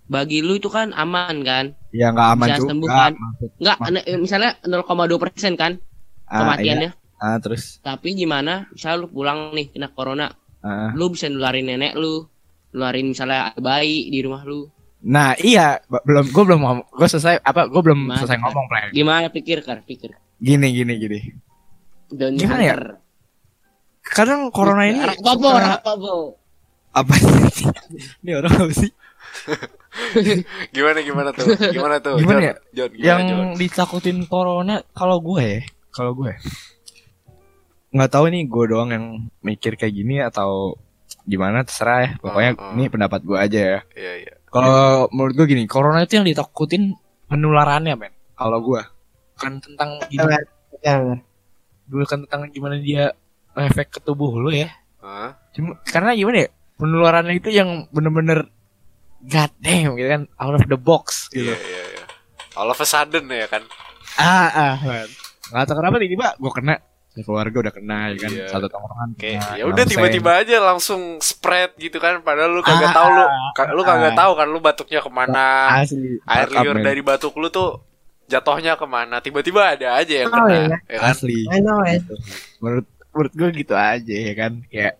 bagi 0.08 0.40
lu 0.40 0.56
itu 0.56 0.66
kan 0.66 0.90
aman 0.92 1.44
kan? 1.44 1.64
Ya 1.92 2.10
nggak 2.10 2.28
aman 2.34 2.46
Bisa 2.48 2.56
juga. 2.58 2.68
sembuh, 2.68 2.88
kan? 2.88 3.12
maksud- 3.14 4.04
eh, 4.04 4.18
misalnya 4.18 4.50
0,2% 4.64 5.54
kan 5.54 5.72
ah, 6.26 6.38
kematiannya. 6.42 6.90
iya. 6.90 7.16
Ah, 7.18 7.36
terus 7.38 7.78
Tapi 7.80 8.14
gimana? 8.14 8.66
Misal 8.70 9.02
lu 9.02 9.06
pulang 9.06 9.52
nih 9.52 9.70
kena 9.70 9.88
corona, 9.88 10.26
ah, 10.60 10.90
lu 10.92 11.12
bisa 11.12 11.28
nularin 11.28 11.66
nenek 11.66 11.94
lu, 11.94 12.24
ngeluarin 12.70 13.06
misalnya 13.08 13.52
ada 13.52 13.60
bayi 13.60 14.08
di 14.08 14.18
rumah 14.20 14.44
lu. 14.44 14.68
Nah 14.98 15.38
iya, 15.38 15.78
belum 15.86 16.28
gue 16.28 16.44
belum 16.44 16.60
ngomong, 16.60 16.86
gue 16.90 17.08
selesai 17.08 17.38
apa? 17.40 17.70
Gue 17.70 17.80
belum 17.86 18.10
Mantap. 18.10 18.26
selesai 18.26 18.38
ngomong, 18.42 18.66
Frank. 18.66 18.88
Gimana 18.90 19.26
pikir 19.30 19.62
kar? 19.62 19.78
Pikir. 19.86 20.18
Gini 20.38 20.74
gini 20.74 20.92
gini. 20.98 21.20
Don't 22.08 22.34
Gimana 22.34 22.62
ya? 22.64 22.74
Kadang 24.02 24.48
corona 24.48 24.88
ini 24.88 25.04
Rapopo, 25.04 25.52
rapopo. 25.52 26.12
apa 26.90 27.12
sih? 27.14 27.68
Ini 28.24 28.32
orang 28.40 28.52
apa 28.56 28.72
sih? 28.72 28.90
Gimana 30.74 30.98
gimana 31.04 31.28
tuh? 31.30 31.52
Gimana 31.68 32.00
tuh? 32.00 32.16
Gimana 32.16 32.40
John? 32.40 32.48
ya? 32.48 32.54
John, 32.72 32.90
gimana, 32.96 33.04
yang 33.04 33.20
John? 33.28 33.48
ditakutin 33.60 34.18
corona 34.24 34.80
kalau 34.96 35.20
gue 35.20 35.42
ya, 35.44 35.60
kalau 35.92 36.16
gue 36.16 36.32
nggak 37.88 38.10
tahu 38.12 38.24
nih 38.28 38.44
gue 38.44 38.64
doang 38.68 38.90
yang 38.92 39.04
mikir 39.40 39.76
kayak 39.76 39.94
gini 39.94 40.20
atau 40.20 40.76
gimana 41.28 41.62
terserah 41.62 41.98
ya. 42.00 42.10
Pokoknya 42.18 42.52
Uh, 42.56 42.62
uh. 42.64 42.72
ini 42.74 42.84
pendapat 42.88 43.20
gue 43.22 43.36
aja 43.36 43.60
ya. 43.60 43.80
Iya 43.92 44.12
iya. 44.24 44.34
Kalau 44.48 45.12
menurut 45.12 45.36
gue 45.36 45.46
gini, 45.52 45.68
corona 45.68 46.00
itu 46.00 46.16
yang 46.16 46.24
ditakutin 46.24 46.96
penularannya, 47.28 47.94
men. 48.00 48.12
Kalau 48.32 48.58
gue 48.64 48.80
kan 49.36 49.60
tentang 49.60 50.00
gimana, 50.08 50.40
Ya, 50.78 50.94
bukan 51.90 52.24
tentang 52.24 52.48
gimana 52.54 52.78
dia 52.78 53.10
efek 53.58 53.98
ke 53.98 54.00
tubuh 54.00 54.30
lu 54.38 54.54
ya. 54.54 54.70
Hah? 55.02 55.34
Cuma 55.50 55.74
karena 55.82 56.14
gimana 56.14 56.46
ya? 56.46 56.50
Penularannya 56.78 57.34
itu 57.34 57.50
yang 57.50 57.90
bener-bener 57.90 58.46
god 59.26 59.50
damn 59.58 59.98
gitu 59.98 60.06
kan 60.06 60.22
out 60.38 60.54
of 60.54 60.62
the 60.70 60.78
box 60.78 61.26
gitu. 61.34 61.50
Iya 61.50 61.58
iya 61.58 61.82
iya. 61.98 62.04
All 62.54 62.70
of 62.70 62.78
a 62.78 62.86
sudden 62.86 63.26
ya 63.26 63.50
kan. 63.50 63.66
Ah, 64.14 64.50
ah, 64.50 64.74
man. 64.86 65.10
Nggak 65.50 65.64
tahu 65.66 65.76
kenapa 65.82 65.96
tiba-tiba 65.98 66.28
gue 66.38 66.52
kena. 66.54 66.74
Ya, 67.18 67.26
keluarga 67.26 67.56
udah 67.58 67.74
kena 67.74 67.98
ya 68.08 68.16
kan 68.16 68.30
Iya. 68.30 68.46
satu 68.46 68.66
tongkrongan. 68.66 69.10
Kayak 69.18 69.58
ya 69.58 69.64
udah 69.66 69.84
tiba-tiba 69.84 70.30
aja 70.38 70.56
langsung 70.62 71.18
spread 71.18 71.74
gitu 71.74 71.98
kan 71.98 72.22
padahal 72.22 72.50
lu 72.52 72.62
kagak 72.62 72.88
Ah, 72.88 72.94
tahu 72.94 73.08
lu 73.10 73.24
ah, 73.24 73.50
ka- 73.52 73.72
lu 73.74 73.82
kagak 73.82 74.12
ah. 74.12 74.16
tahu 74.16 74.32
kan 74.32 74.46
lu 74.46 74.58
batuknya 74.58 75.00
ke 75.00 75.10
mana. 75.10 75.46
asli 75.82 76.22
Air 76.22 76.48
liur 76.48 76.76
man. 76.78 76.86
dari 76.86 77.02
batuk 77.02 77.34
lu 77.34 77.48
tuh 77.48 77.82
jatuhnya 78.24 78.74
ke 78.74 78.84
mana 78.84 79.18
tiba-tiba 79.18 79.74
ada 79.74 79.98
aja 79.98 80.14
yang 80.14 80.28
Oh, 80.28 80.36
kena 80.38 80.54
iya. 80.70 80.76
ya 80.86 80.96
kan 80.96 81.10
asli. 81.10 81.38
I 81.44 81.58
know 81.58 81.82
it. 81.82 82.06
Menurut 82.58 82.86
menurut 83.08 83.32
gue 83.34 83.48
gitu 83.56 83.74
aja 83.74 84.14
ya 84.14 84.32
kan 84.32 84.62
kayak 84.64 84.94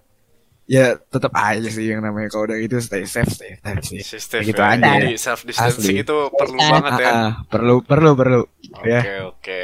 ya 0.67 0.85
tetap 0.99 1.33
aja 1.33 1.65
sih 1.65 1.87
yang 1.87 2.03
namanya 2.03 2.29
kalau 2.29 2.45
udah 2.45 2.59
itu 2.59 2.77
stay 2.79 3.07
safe 3.07 3.31
stay 3.31 3.55
safe 3.57 3.85
sih. 3.87 4.01
Sistem 4.03 4.43
Gitu 4.43 4.59
ya. 4.59 4.75
aja. 4.75 4.91
Jadi 4.99 5.15
self 5.15 5.47
distancing 5.47 5.95
Asli. 5.95 6.03
itu 6.03 6.17
perlu 6.29 6.59
Ah, 6.59 6.71
banget 6.75 6.93
ya. 6.99 7.07
Ah, 7.07 7.15
ah, 7.15 7.33
perlu 7.47 7.81
perlu 7.81 8.11
perlu 8.13 8.41
Oke 8.75 8.91
ya. 8.91 9.01
oke. 9.25 9.63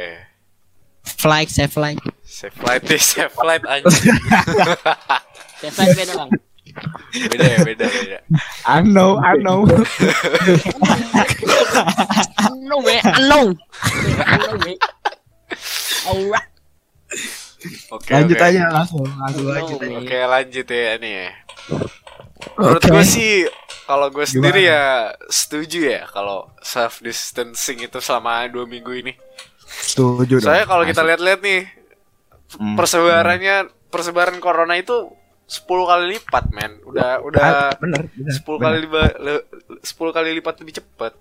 Flight, 1.05 1.49
safe 1.49 1.69
flight. 1.69 2.01
Safe 2.35 2.51
flight 2.51 2.83
deh, 2.83 2.99
safe 3.15 3.31
flight 3.31 3.63
anjing. 3.63 4.11
Saya 5.71 5.95
beda 5.95 6.13
bang. 6.19 6.29
Beda 7.31 7.45
ya, 7.47 7.57
beda 7.63 7.85
beda. 7.87 8.17
I 8.67 8.83
know 8.83 9.15
I 9.23 9.39
know. 9.39 9.63
Ano 12.43 12.75
me, 12.83 12.99
ano? 12.99 13.55
Ano 14.19 14.53
me? 14.67 14.75
Alright. 16.11 16.51
Oke 17.95 18.11
Lanjut 18.11 18.35
oke. 18.35 18.45
aja 18.51 18.61
langsung 18.67 19.07
langsung 19.15 19.79
man. 19.79 20.03
Oke 20.03 20.17
lanjut 20.27 20.67
ya 20.67 20.99
nih 20.99 21.13
ya. 21.15 21.29
Menurut 22.59 22.83
Oke. 22.83 22.91
gue 22.91 23.03
sih 23.07 23.31
kalau 23.87 24.11
gue 24.11 24.27
sendiri 24.27 24.67
ya 24.67 25.15
setuju 25.31 25.87
ya 25.87 26.01
kalau 26.11 26.51
self 26.59 26.99
distancing 26.99 27.79
itu 27.79 28.03
selama 28.03 28.43
dua 28.51 28.67
minggu 28.67 28.91
ini. 28.91 29.15
Setuju 29.63 30.43
dong. 30.43 30.51
Soalnya 30.51 30.67
kalau 30.67 30.83
kita 30.83 30.99
lihat-lihat 31.01 31.39
nih 31.39 31.84
Hmm. 32.55 32.75
persebarannya 32.75 33.55
persebaran 33.87 34.37
corona 34.37 34.75
itu 34.75 35.11
10 35.45 35.61
kali 35.85 36.05
lipat 36.13 36.45
men. 36.49 36.79
Udah 36.83 37.21
udah 37.21 37.41
Ah, 37.41 37.71
bener, 37.75 38.07
bener, 38.09 38.31
10 38.33 38.43
bener. 38.47 38.61
kali 38.61 38.77
liba- 38.81 39.17
le- 39.17 39.45
10 39.81 40.11
kali 40.11 40.29
lipat 40.33 40.55
lebih 40.59 40.75
cepet. 40.75 41.13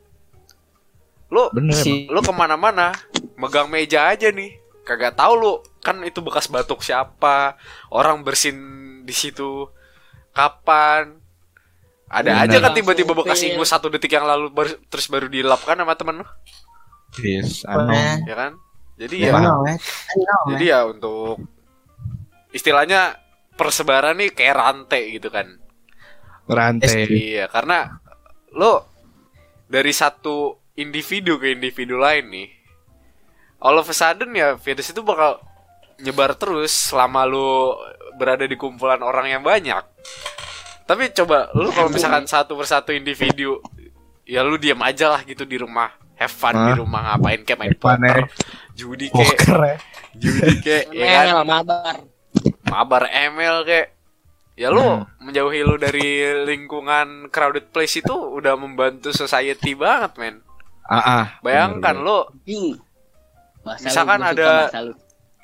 Lu 1.28 1.50
bener. 1.50 1.74
Si- 1.74 2.06
lu 2.06 2.20
ke 2.20 2.30
mana-mana 2.30 2.94
megang 3.34 3.66
meja 3.66 4.06
aja 4.06 4.28
nih 4.28 4.54
kagak 4.80 5.14
tahu 5.14 5.32
lu 5.34 5.52
kan 5.80 5.98
itu 6.02 6.20
bekas 6.20 6.46
batuk 6.46 6.80
siapa 6.80 7.56
orang 7.88 8.20
bersin 8.20 8.56
di 9.00 9.12
situ 9.12 9.66
kapan 10.30 11.18
ada 12.06 12.30
Bener. 12.30 12.44
aja 12.46 12.56
kan 12.60 12.72
tiba-tiba 12.72 13.12
bekas 13.12 13.40
Langsung 13.40 13.52
ingus 13.54 13.70
satu 13.70 13.88
detik 13.88 14.12
yang 14.12 14.22
lalu 14.22 14.48
baru- 14.48 14.80
terus 14.86 15.08
baru 15.08 15.26
dilap 15.26 15.60
kan 15.60 15.74
sama 15.74 15.94
temen 15.94 16.20
lu 16.20 16.26
Yes, 17.16 17.64
ya 18.22 18.34
kan 18.34 18.52
jadi 18.94 19.14
Ya, 19.16 19.24
ya 19.26 19.30
I 19.30 19.34
paham. 19.34 19.44
know 19.44 19.58
it. 19.66 19.80
I 19.82 20.16
know 20.20 20.40
jadi 20.54 20.64
ya 20.64 20.80
untuk 20.86 21.36
istilahnya 22.50 23.00
persebaran 23.54 24.18
nih 24.18 24.30
kayak 24.34 24.54
rantai 24.54 25.02
gitu 25.14 25.30
kan 25.30 25.46
Rantai. 26.44 27.08
Iya, 27.08 27.48
karena 27.48 27.88
lo 28.52 28.84
dari 29.64 29.96
satu 29.96 30.60
individu 30.76 31.40
ke 31.40 31.56
individu 31.56 31.96
lain 31.96 32.28
nih, 32.28 32.48
all 33.64 33.80
of 33.80 33.88
a 33.88 33.96
sudden 33.96 34.36
ya 34.36 34.52
virus 34.60 34.92
itu 34.92 35.00
bakal 35.00 35.40
nyebar 36.04 36.36
terus 36.36 36.68
selama 36.92 37.24
lo 37.24 37.80
berada 38.20 38.44
di 38.44 38.60
kumpulan 38.60 39.00
orang 39.00 39.32
yang 39.32 39.40
banyak. 39.40 39.80
Tapi 40.84 41.16
coba 41.16 41.48
lu 41.56 41.72
kalau 41.72 41.88
misalkan 41.88 42.28
satu 42.28 42.60
persatu 42.60 42.92
individu, 42.92 43.64
ya 44.28 44.44
lu 44.44 44.60
diam 44.60 44.84
aja 44.84 45.16
lah 45.16 45.24
gitu 45.24 45.48
di 45.48 45.56
rumah, 45.56 45.96
have 46.20 46.28
fun 46.28 46.52
di 46.52 46.76
rumah 46.76 47.16
ngapain 47.16 47.40
kayak 47.40 47.56
main 47.56 47.72
fun, 47.80 47.96
poker, 48.04 48.20
eh. 48.20 48.24
Judi 48.74 49.06
kayak, 49.08 49.38
Poker 49.38 49.58
ya. 49.64 49.76
judi 50.14 50.52
kayak, 50.60 50.84
ya 50.90 51.06
kan, 51.06 51.26
mabar. 51.42 51.94
mabar 52.64 53.02
ML 53.06 53.62
kayak. 53.62 53.88
Ya 54.54 54.70
lu 54.70 54.82
Hmm. 54.82 55.02
menjauhi 55.20 55.62
lu 55.62 55.74
dari 55.74 56.06
lingkungan 56.46 57.26
crowded 57.28 57.70
place 57.70 57.98
itu 57.98 58.14
udah 58.14 58.54
membantu 58.54 59.10
society 59.10 59.74
banget 59.74 60.14
men. 60.14 60.36
Ah, 60.84 60.98
ah. 60.98 61.24
bayangkan 61.40 61.96
Bener, 61.96 62.06
lu 62.06 62.18
Misalkan 63.80 64.20
lu, 64.20 64.30
ada- 64.30 64.70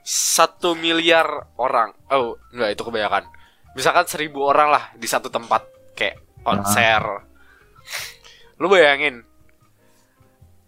satu 0.00 0.74
miliar 0.74 1.26
orang. 1.56 1.90
Oh 2.08 2.38
enggak 2.50 2.70
itu 2.72 2.82
kebanyakan. 2.82 3.24
Misalkan 3.72 4.06
seribu 4.06 4.42
orang 4.44 4.70
lah 4.70 4.84
di 4.94 5.06
satu 5.06 5.26
tempat 5.26 5.66
kayak 5.94 6.18
konser. 6.42 7.02
Lu 8.58 8.66
bayangin 8.66 9.22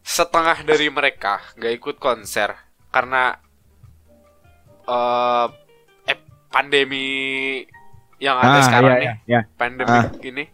setengah 0.03 0.67
dari 0.67 0.91
mereka 0.91 1.39
nggak 1.57 1.73
ikut 1.79 1.97
konser 1.97 2.51
karena 2.91 3.39
eh 4.83 5.47
eh, 6.11 6.19
pandemi 6.51 7.07
yang 8.19 8.39
ada 8.39 8.59
Ah, 8.59 8.65
sekarang 8.67 8.91
iya, 8.91 8.99
nih. 8.99 9.07
iya, 9.07 9.15
iya. 9.27 9.41
pandemi 9.55 9.99
ini 10.23 10.45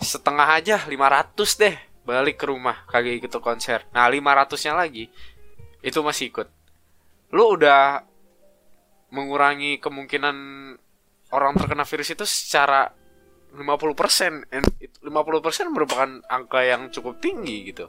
setengah 0.00 0.48
aja 0.56 0.76
500 0.84 1.60
deh 1.62 1.76
balik 2.06 2.36
ke 2.38 2.46
rumah 2.46 2.86
kagak 2.86 3.18
ikut 3.18 3.32
konser. 3.42 3.82
Nah 3.90 4.06
500 4.06 4.56
nya 4.64 4.72
lagi 4.78 5.10
itu 5.82 5.98
masih 6.00 6.30
ikut. 6.30 6.48
Lu 7.34 7.58
udah 7.58 8.04
mengurangi 9.10 9.78
kemungkinan 9.78 10.36
orang 11.32 11.52
terkena 11.58 11.82
virus 11.82 12.14
itu 12.14 12.24
secara 12.26 12.90
50% 13.56 14.46
and 14.52 14.66
it- 14.78 14.98
50% 15.02 15.72
merupakan 15.72 16.20
angka 16.28 16.60
yang 16.62 16.90
cukup 16.90 17.18
tinggi 17.18 17.72
gitu 17.72 17.86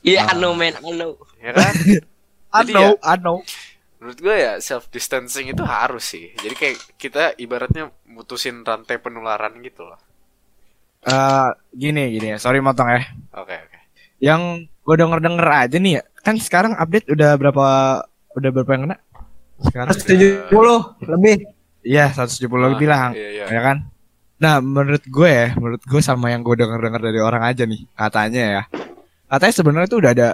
Iya, 0.00 0.20
Ah. 0.22 0.32
ano 0.32 0.52
men, 0.52 0.74
ano. 0.74 1.16
ya 1.36 1.52
kan 1.52 1.72
I 1.72 2.00
Jadi 2.62 2.72
know, 2.72 2.90
ya- 2.92 3.00
I 3.04 3.16
know. 3.16 3.38
menurut 3.96 4.18
gue 4.18 4.36
ya 4.36 4.52
self 4.58 4.86
distancing 4.86 5.48
itu 5.48 5.62
harus 5.62 6.04
sih 6.06 6.30
jadi 6.36 6.54
kayak 6.54 6.76
kita 6.94 7.22
ibaratnya 7.36 7.88
mutusin 8.04 8.60
rantai 8.60 8.96
penularan 8.96 9.56
gitu 9.60 9.84
loh 9.84 9.98
Eh, 11.02 11.48
gini, 11.72 12.10
gini 12.10 12.34
ya. 12.34 12.36
Sorry 12.36 12.58
motong 12.58 12.88
ya. 12.88 13.06
oke 13.32 13.54
oke 13.54 13.78
Yang 14.18 14.42
gue 14.82 14.94
denger-denger 14.96 15.46
aja 15.46 15.76
nih 15.76 15.92
ya. 15.92 16.02
Kan 16.18 16.34
sekarang 16.36 16.74
update 16.74 17.06
udah 17.08 17.36
berapa 17.36 17.66
udah 18.32 18.50
berapa 18.50 18.70
yang 18.70 18.82
kena? 18.84 18.96
Sekarang 19.60 19.94
70 19.94 20.50
lebih. 21.00 21.46
Iya, 21.80 22.10
170 22.10 22.34
Ah, 22.58 22.62
lebih 22.68 22.86
lah. 22.86 23.14
iya, 23.14 23.28
iya. 23.32 23.44
Ya 23.46 23.60
kan? 23.62 23.86
Nah, 24.36 24.58
menurut 24.58 25.00
gue 25.00 25.30
ya, 25.30 25.54
menurut 25.54 25.78
gue 25.80 26.00
sama 26.00 26.28
yang 26.28 26.42
gue 26.42 26.58
denger-denger 26.58 26.98
dari 27.00 27.20
orang 27.20 27.42
aja 27.44 27.62
nih, 27.62 27.86
katanya 27.94 28.42
ya. 28.42 28.62
Katanya 29.26 29.54
sebenarnya 29.54 29.88
tuh 29.90 30.00
udah 30.00 30.12
ada 30.14 30.28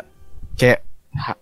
kayak 0.52 0.80
ha, 1.16 1.32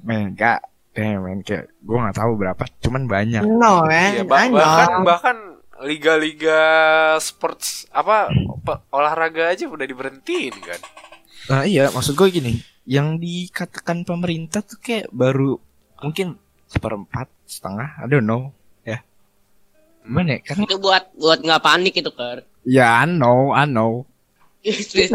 men, 0.00 0.32
gak 0.32 0.64
damn, 0.90 1.22
men, 1.22 1.44
kayak 1.44 1.68
gue 1.76 1.96
nggak 1.96 2.16
tahu 2.16 2.32
berapa, 2.34 2.62
cuman 2.80 3.04
banyak. 3.04 3.44
No, 3.44 3.84
Iya, 3.84 4.24
man. 4.24 4.26
bah- 4.26 4.40
I 4.40 4.48
bahkan 4.50 4.88
bahkan 5.04 5.36
liga-liga 5.80 6.60
sports 7.18 7.88
apa 7.88 8.28
olahraga 8.90 9.48
aja 9.48 9.64
udah 9.64 9.84
diberhentiin 9.84 10.56
kan. 10.56 10.80
Nah, 11.48 11.62
iya, 11.64 11.88
maksud 11.88 12.16
gue 12.16 12.28
gini, 12.30 12.60
yang 12.84 13.16
dikatakan 13.16 14.04
pemerintah 14.04 14.60
tuh 14.60 14.76
kayak 14.76 15.08
baru 15.08 15.56
mungkin 16.00 16.36
seperempat, 16.66 17.28
setengah, 17.44 17.96
I 17.96 18.06
don't 18.06 18.24
know, 18.24 18.52
ya. 18.82 19.00
Gimana 20.00 20.36
ya? 20.36 20.40
Karena 20.42 20.64
Itu 20.64 20.76
buat 20.76 21.04
buat 21.16 21.38
nggak 21.40 21.62
panik 21.62 21.94
itu, 21.96 22.10
Kar. 22.10 22.44
ya 22.62 23.00
I 23.00 23.08
know, 23.08 23.52
I 23.52 23.64
know. 23.64 24.04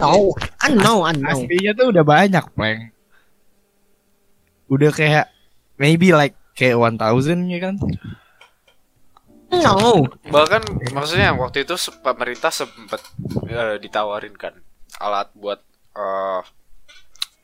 No, 0.02 0.34
I 0.62 0.74
know, 0.74 1.06
I 1.06 1.14
know. 1.14 1.30
Aslinya 1.30 1.78
tuh 1.78 1.94
udah 1.94 2.02
banyak, 2.02 2.46
Pleng. 2.58 2.90
Udah 4.66 4.90
kayak 4.90 5.30
maybe 5.78 6.10
like 6.10 6.34
kayak 6.58 6.82
1000 6.82 7.46
ya 7.54 7.60
kan. 7.62 7.76
No. 9.54 10.10
Bahkan 10.26 10.92
maksudnya 10.92 11.38
waktu 11.38 11.64
itu 11.64 11.78
pemerintah 12.02 12.50
sempat 12.50 13.06
eh, 13.46 13.78
ditawarin 13.78 14.34
kan 14.34 14.58
alat 14.98 15.30
buat 15.38 15.62
eh, 15.94 16.42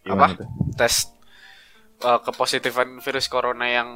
Gimana 0.01 0.33
Apa? 0.33 0.41
tuh? 0.41 0.49
tes 0.73 1.13
eh, 2.01 2.19
kepositifan 2.25 2.97
virus 2.97 3.29
corona 3.29 3.69
yang 3.69 3.89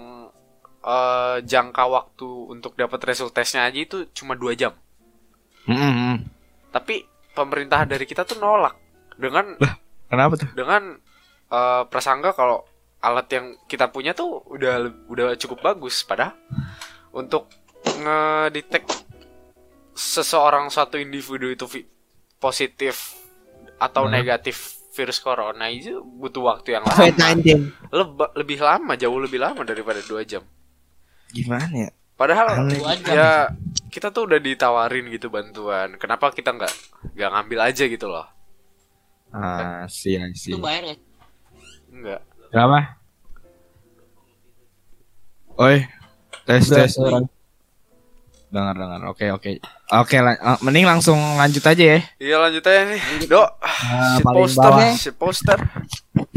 eh, 0.86 1.38
jangka 1.42 1.84
waktu 1.90 2.30
untuk 2.54 2.78
dapat 2.78 3.02
result 3.10 3.34
tesnya 3.34 3.66
aja 3.66 3.80
itu 3.82 3.98
cuma 4.14 4.38
dua 4.38 4.54
jam. 4.54 4.78
Mm-mm. 5.66 6.22
Tapi 6.70 7.15
pemerintah 7.36 7.84
dari 7.84 8.04
kita 8.04 8.24
tuh 8.24 8.40
nolak 8.40 8.74
dengan 9.14 9.60
Kenapa 10.08 10.34
tuh? 10.36 10.48
dengan 10.52 10.96
eh, 11.48 11.84
prasangka 11.86 12.32
kalau 12.32 12.64
alat 12.98 13.28
yang 13.30 13.46
kita 13.64 13.88
punya 13.88 14.12
tuh 14.12 14.42
udah 14.48 14.80
udah 15.06 15.28
cukup 15.36 15.62
bagus 15.62 16.02
padahal 16.02 16.34
untuk 17.12 17.46
ngedetect 17.86 18.90
seseorang 19.94 20.68
suatu 20.68 20.96
individu 20.96 21.48
itu 21.48 21.66
positif 22.38 23.14
atau 23.78 24.06
Hmm. 24.06 24.14
negatif 24.14 24.58
virus 24.92 25.20
corona 25.20 25.68
itu 25.68 26.00
butuh 26.00 26.44
waktu 26.46 26.72
yang 26.72 26.84
lama 26.84 26.96
COVID-19. 26.98 27.44
Leba- 27.90 28.32
lebih 28.34 28.60
lama 28.60 28.94
jauh 28.96 29.20
lebih 29.20 29.38
lama 29.38 29.62
daripada 29.62 30.00
dua 30.02 30.24
jam 30.24 30.44
Gimana 31.30 31.76
ya? 31.78 31.92
padahal 32.16 32.48
Aneh. 32.64 32.80
Ya 33.06 33.52
kita 33.96 34.12
tuh 34.12 34.28
udah 34.28 34.38
ditawarin 34.38 35.08
gitu 35.08 35.32
bantuan 35.32 35.96
kenapa 35.96 36.28
kita 36.30 36.52
nggak 36.52 36.74
nggak 37.16 37.30
ngambil 37.32 37.60
aja 37.64 37.86
gitu 37.86 38.08
loh 38.08 38.28
Ah, 39.32 39.84
sih, 39.86 40.16
I 40.16 40.32
see. 40.32 40.52
Itu 40.52 40.60
bayar 40.60 40.84
nggak? 40.86 41.00
enggak 41.90 42.22
Kenapa? 42.48 42.80
Oi, 45.58 45.84
tes 46.46 46.64
tes. 46.66 46.92
Dengar 48.46 48.72
dengar. 48.74 49.02
Oke 49.08 49.28
oke. 49.30 49.60
Oke, 49.94 50.16
ah, 50.20 50.56
mending 50.62 50.84
langsung 50.84 51.20
lanjut 51.36 51.60
aja 51.62 51.84
ya. 51.96 52.00
iya 52.18 52.38
lanjut 52.38 52.64
aja 52.64 52.88
nih 52.88 53.02
dok 53.28 53.50
Ah, 53.60 54.16
paling 54.20 54.40
poster 54.42 54.72
bawah. 54.72 54.96
shit 54.96 55.16
poster 55.16 55.60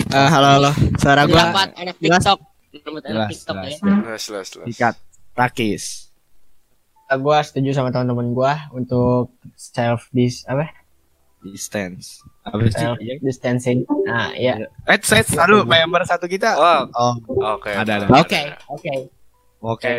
Eh, 0.08 0.28
halo 0.28 0.48
halo. 0.58 0.70
Suara 0.96 1.22
gua 1.24 1.38
Dapat 1.46 1.68
anak 1.76 1.96
jelas. 1.98 2.18
TikTok. 2.18 2.38
Dapat 2.74 3.02
anak 3.04 3.06
Jelas, 3.06 3.28
TikTok 3.30 3.54
jelas. 3.56 3.70
ya. 3.70 3.78
jelas 3.78 4.22
jelas 4.24 4.46
jelas 4.48 4.66
Sikat. 4.68 4.94
Takis. 5.32 5.84
eh, 5.84 6.07
gua 7.16 7.40
setuju 7.40 7.72
sama 7.72 7.88
teman-teman 7.88 8.36
gua 8.36 8.68
untuk 8.76 9.32
self 9.56 10.12
dis 10.12 10.44
apa? 10.44 10.68
Distance. 11.40 12.20
Apa 12.44 12.68
sih? 12.68 12.76
Self 12.76 12.98
distancing. 13.24 13.88
Nah, 14.04 14.36
iya. 14.36 14.68
Eh, 14.84 15.00
set, 15.00 15.32
aduh, 15.38 15.64
member 15.64 16.04
satu 16.04 16.28
kita. 16.28 16.58
oh 16.60 16.84
Oh, 16.92 17.14
oke 17.56 17.72
Ada, 17.72 18.04
ada. 18.04 18.06
Oke, 18.12 18.52
oke. 18.68 18.92
oke. 19.64 19.92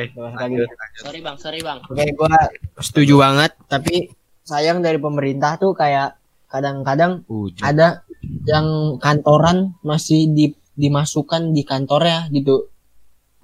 Sorry 1.02 1.20
bang, 1.26 1.38
sorry 1.42 1.60
bang. 1.66 1.80
Oke, 1.90 2.06
gua 2.14 2.38
setuju 2.78 3.18
banget, 3.18 3.58
tapi 3.66 4.14
sayang 4.46 4.86
dari 4.86 5.02
pemerintah 5.02 5.58
tuh 5.58 5.74
kayak 5.74 6.20
kadang-kadang 6.50 7.24
ada 7.62 8.04
yang 8.46 8.98
kantoran 8.98 9.78
masih 9.86 10.30
di 10.34 10.52
dimasukkan 10.80 11.52
di 11.52 11.68
kantornya 11.68 12.32
gitu. 12.32 12.72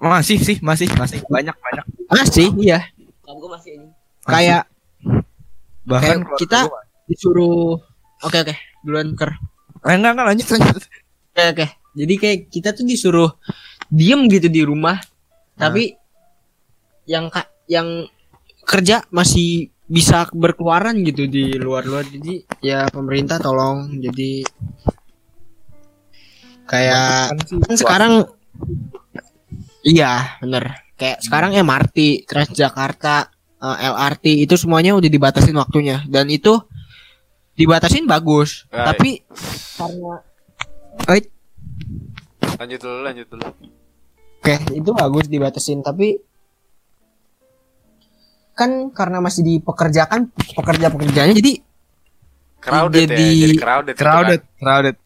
Masih 0.00 0.40
sih, 0.40 0.56
masih, 0.60 0.88
masih 0.96 1.20
banyak 1.28 1.56
banyak. 1.56 1.84
Masih, 2.08 2.48
iya. 2.60 2.84
Gue 3.26 3.50
masih 3.50 3.70
ini. 3.76 3.88
Kayak 4.22 4.70
Bahkan 5.86 6.18
kayak 6.26 6.38
kita 6.38 6.60
disuruh 7.06 7.78
Oke, 8.24 8.42
oke. 8.42 8.54
Duluan 8.82 9.14
ker. 9.14 9.34
eh, 9.86 9.94
enggak 9.94 10.18
enggak 10.18 10.26
lanjut 10.26 10.46
lanjut. 10.50 10.82
Oke, 11.30 11.42
oke. 11.52 11.66
Jadi 11.96 12.14
kayak 12.16 12.38
kita 12.50 12.68
tuh 12.72 12.84
disuruh 12.84 13.30
diem 13.86 14.26
gitu 14.26 14.50
di 14.50 14.66
rumah, 14.66 14.98
tapi 15.54 15.94
yang 17.06 17.30
ka- 17.30 17.52
yang 17.70 18.08
kerja 18.66 19.06
masih 19.14 19.70
bisa 19.86 20.26
berkeluaran 20.34 21.06
gitu 21.06 21.30
di 21.30 21.54
luar-luar. 21.54 22.02
Jadi 22.02 22.42
ya 22.58 22.90
pemerintah 22.90 23.38
tolong 23.38 23.94
jadi 24.00 24.42
kayak 26.66 27.30
Kan 27.30 27.38
kan 27.62 27.76
sekarang 27.78 28.12
iya 29.86 30.34
bener 30.42 30.82
kayak 30.96 31.22
sekarang 31.22 31.52
MRT 31.54 32.26
Transjakarta 32.26 33.30
eh, 33.60 33.78
LRT 33.92 34.48
itu 34.48 34.54
semuanya 34.56 34.96
udah 34.96 35.08
dibatasin 35.08 35.56
waktunya. 35.56 36.02
Dan 36.08 36.28
itu 36.32 36.56
dibatasin 37.56 38.04
bagus. 38.04 38.68
Right. 38.68 38.84
tapi 38.84 39.10
karena 39.76 40.20
Eh, 41.04 41.22
lanjut 42.56 42.80
dulu 42.80 42.98
lanjut 43.04 43.26
dulu. 43.28 43.44
Oke, 44.40 44.54
itu 44.72 44.90
bagus 44.96 45.26
dibatasin, 45.28 45.84
tapi 45.84 46.16
kan 48.56 48.88
karena 48.88 49.20
masih 49.20 49.44
dipekerjakan 49.44 50.32
pekerja-pekerjanya 50.32 51.36
jadi 51.36 51.60
crowded 52.66 53.06
Jadi- 53.06 53.14
ya 53.16 53.46
jadi 53.46 53.54
crowded 53.56 53.94
gitu 53.94 54.02
crowded, 54.02 54.40
kan. 54.42 54.58
crowded. 54.58 54.96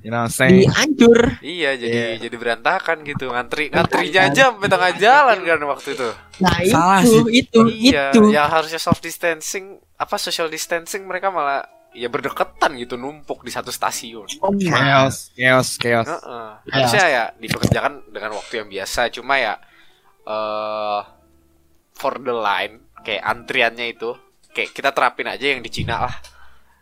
You 0.00 0.14
know, 0.14 0.28
saying. 0.28 0.62
dihancur. 0.62 1.42
iya 1.42 1.74
jadi 1.74 1.98
Iya. 2.14 2.22
jadi 2.22 2.36
berantakan 2.36 3.02
gitu 3.02 3.26
ngantri 3.26 3.66
ngantrinya 3.68 4.30
aja 4.30 4.42
sampai 4.48 4.68
tengah 4.68 4.92
jalan 4.94 5.38
kan 5.42 5.58
waktu 5.66 5.88
itu 5.92 6.08
Nah, 6.36 6.56
Salah 6.62 7.00
itu, 7.00 7.10
sih. 7.26 7.42
itu, 7.42 7.60
iya 7.72 8.04
itu. 8.08 8.22
yang 8.30 8.46
harusnya 8.46 8.78
soft 8.78 9.00
distancing 9.00 9.66
apa 9.92 10.14
social 10.14 10.46
distancing 10.46 11.02
mereka 11.02 11.26
malah 11.28 11.66
ya 11.90 12.06
berdekatan 12.06 12.76
gitu 12.76 12.94
numpuk 12.94 13.40
di 13.40 13.48
satu 13.48 13.74
stasiun 13.74 14.28
Oh, 14.38 14.54
chaos, 14.54 15.32
chaos, 15.32 15.74
chaos. 15.74 16.06
Heeh. 16.06 16.48
harusnya 16.70 17.04
ya 17.08 17.24
dipekerjakan 17.34 18.06
dengan 18.06 18.30
waktu 18.32 18.62
yang 18.62 18.68
biasa 18.70 19.10
cuma 19.10 19.34
ya 19.36 19.58
eh 20.22 21.00
for 21.92 22.20
the 22.20 22.30
line 22.30 22.78
kayak 23.00 23.22
antriannya 23.22 23.86
itu 23.88 24.14
kayak 24.50 24.70
kita 24.70 24.90
terapin 24.90 25.26
aja 25.26 25.46
yang 25.48 25.58
di 25.58 25.68
Cina 25.68 25.98
lah 26.00 26.14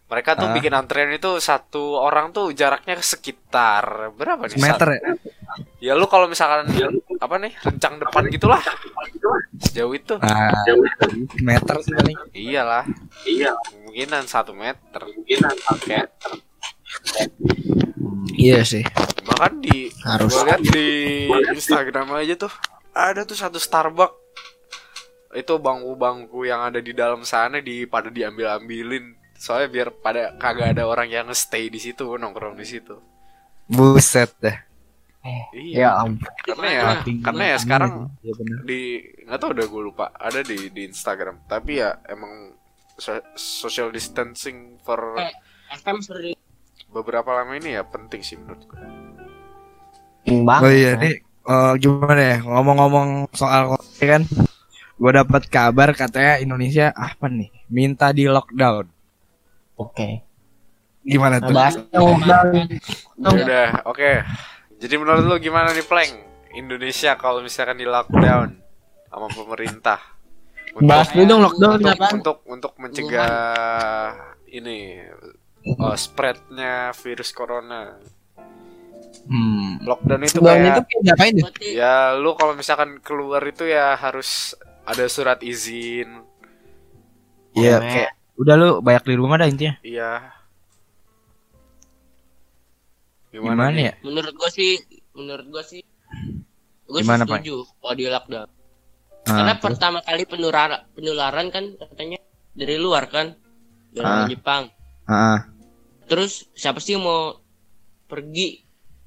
mereka 0.04 0.34
tuh 0.34 0.46
Ah. 0.46 0.52
bikin 0.52 0.70
antrian 0.70 1.10
itu 1.10 1.38
satu 1.38 1.96
orang 1.96 2.28
tuh 2.30 2.52
jaraknya 2.52 2.94
sekitar 2.96 4.12
berapa 4.12 4.46
nih 4.46 4.58
Meter 4.58 4.88
ya? 4.90 5.00
ya 5.80 5.92
lu 5.92 6.04
kalau 6.04 6.26
misalkan 6.26 6.68
apa 7.16 7.34
nih 7.36 7.52
rencang 7.58 7.96
depan 7.98 8.22
gitulah 8.28 8.60
sejauh 9.58 9.92
itu 9.92 10.14
Nah, 10.16 10.50
meter 11.40 11.76
sih 11.80 11.92
paling. 11.92 12.18
iyalah 12.32 12.84
iya 13.24 13.54
kemungkinan 13.64 14.22
satu 14.24 14.52
meter 14.52 15.00
kemungkinan 15.00 15.54
kayak 15.80 16.08
Iya 18.34 18.60
sih. 18.62 18.84
bahkan 19.24 19.56
di 19.58 19.88
Harus. 20.02 20.30
gua 20.30 20.44
lihat 20.48 20.62
di 20.64 20.86
Instagram 21.50 22.12
aja 22.14 22.34
tuh 22.36 22.52
ada 22.92 23.22
tuh 23.22 23.34
satu 23.34 23.56
Starbucks 23.56 24.20
itu 25.34 25.54
bangku-bangku 25.56 26.44
yang 26.44 26.62
ada 26.62 26.78
di 26.78 26.92
dalam 26.92 27.22
sana 27.22 27.58
di 27.58 27.82
pada 27.84 28.06
diambil 28.06 28.54
ambilin 28.54 29.16
soalnya 29.44 29.68
biar 29.68 29.88
pada 29.92 30.32
kagak 30.34 30.72
ada 30.72 30.88
orang 30.88 31.04
yang 31.06 31.28
stay 31.36 31.68
di 31.68 31.76
situ 31.76 32.16
nongkrong 32.16 32.56
di 32.56 32.64
situ 32.64 32.96
Buset 33.64 34.32
dah. 34.40 34.56
iya 35.52 35.88
Ya 35.88 35.90
ampun. 36.00 36.28
karena 36.44 36.68
ya 36.68 36.82
karena 37.20 37.44
ya 37.44 37.56
sekarang 37.56 37.90
bener. 38.20 38.58
di 38.64 38.80
nggak 39.24 39.36
tahu 39.36 39.50
udah 39.52 39.66
gue 39.66 39.82
lupa 39.82 40.06
ada 40.14 40.40
di 40.40 40.68
di 40.68 40.84
Instagram 40.84 41.44
tapi 41.44 41.80
ya 41.80 41.96
emang 42.08 42.56
so- 42.96 43.24
social 43.34 43.88
distancing 43.88 44.80
for 44.80 45.16
Eh. 45.16 45.32
Beberapa 46.88 47.34
lama 47.34 47.56
ini 47.56 47.72
ya 47.72 47.82
penting 47.82 48.20
sih 48.20 48.36
menurut 48.36 48.64
gue 48.64 48.80
Bang. 50.44 50.60
Oh 50.60 50.72
iya 50.72 50.96
nih 50.96 51.20
eh, 51.20 51.72
gimana 51.76 52.22
ya 52.22 52.38
ngomong-ngomong 52.40 53.08
soal 53.32 53.76
kan 53.98 54.24
gue 54.94 55.12
dapat 55.12 55.42
kabar 55.48 55.90
katanya 55.92 56.38
Indonesia 56.38 56.92
apa 56.92 57.26
nih 57.26 57.50
minta 57.66 58.08
di 58.08 58.24
lockdown 58.24 58.93
Oke. 59.74 60.22
gimana 61.04 61.36
Nah, 61.36 61.46
tuh 61.46 61.54
bahas 61.54 61.74
Oh. 61.92 62.16
udah 63.20 63.84
oke 63.84 64.12
jadi 64.80 64.94
menurut 64.96 65.24
lu 65.28 65.36
gimana 65.36 65.76
nih 65.76 65.84
Pleng 65.84 66.16
Indonesia 66.56 67.12
kalau 67.20 67.44
misalkan 67.44 67.76
di 67.76 67.84
lockdown 67.84 68.56
sama 69.12 69.28
pemerintah 69.28 70.00
untuk 70.74 70.88
Bahas 70.90 71.12
dulu 71.12 71.24
dong 71.28 71.40
lockdown 71.44 71.76
untuk, 71.76 71.92
apa? 71.92 72.08
untuk 72.16 72.38
untuk 72.48 72.72
mencegah 72.80 73.30
ini 74.48 75.04
eh, 75.60 75.96
spreadnya 76.00 76.96
virus 76.96 77.30
corona 77.36 78.00
hmm. 79.28 79.84
lockdown 79.84 80.24
itu 80.24 80.40
Sebelum 80.40 80.56
itu 80.56 80.80
kayak 80.80 80.88
kayak 80.88 81.02
ngapain 81.04 81.34
berarti 81.36 81.68
ya 81.76 82.16
lu 82.16 82.32
kalau 82.32 82.56
misalkan 82.56 82.96
keluar 83.04 83.44
itu 83.44 83.68
ya 83.68 83.92
harus 83.94 84.56
ada 84.88 85.04
surat 85.08 85.44
izin 85.44 86.24
Iya 87.54 87.78
kayak 87.78 88.12
udah 88.34 88.54
lu 88.54 88.68
banyak 88.80 89.04
di 89.04 89.14
rumah 89.14 89.36
dah 89.36 89.46
intinya 89.46 89.74
iya 89.80 90.32
gimana, 93.30 93.66
nih? 93.68 93.84
ya 93.84 93.92
menurut 94.00 94.34
gua 94.34 94.46
sih 94.48 94.78
menurut 95.12 95.46
gua 95.48 95.62
sih 95.62 95.82
gua 96.86 97.00
sih 97.00 97.06
Gimana, 97.06 97.22
Pak? 97.24 97.42
setuju 97.42 97.54
kalau 97.76 97.94
di 97.94 98.04
lockdown 98.06 98.48
Ah, 99.24 99.40
karena 99.40 99.54
terus? 99.54 99.64
pertama 99.64 99.98
kali 100.04 100.22
penularan 100.24 100.84
penularan 100.92 101.48
kan 101.48 101.64
katanya 101.80 102.20
dari 102.52 102.76
luar 102.76 103.08
kan 103.08 103.32
dari 103.90 104.04
Ah. 104.04 104.28
Jepang 104.28 104.62
Ah, 105.04 105.48
terus 106.04 106.44
siapa 106.52 106.76
sih 106.76 106.94
yang 106.94 107.02
mau 107.02 107.40
pergi 108.04 108.60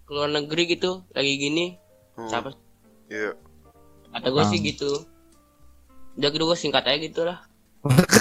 ke 0.03 0.11
luar 0.11 0.31
negeri 0.31 0.63
gitu 0.69 1.05
lagi 1.11 1.37
gini 1.37 1.65
Hmm, 2.13 2.25
siapa 2.25 2.49
iya. 3.07 3.37
kata 4.09 4.27
gue 4.27 4.41
Ah. 4.41 4.49
sih 4.49 4.59
gitu 4.59 4.89
Udah 6.17 6.33
gitu 6.33 6.43
gue 6.43 6.57
singkat 6.57 6.81
aja 6.81 6.97
gitu 6.97 7.21
lah. 7.21 7.45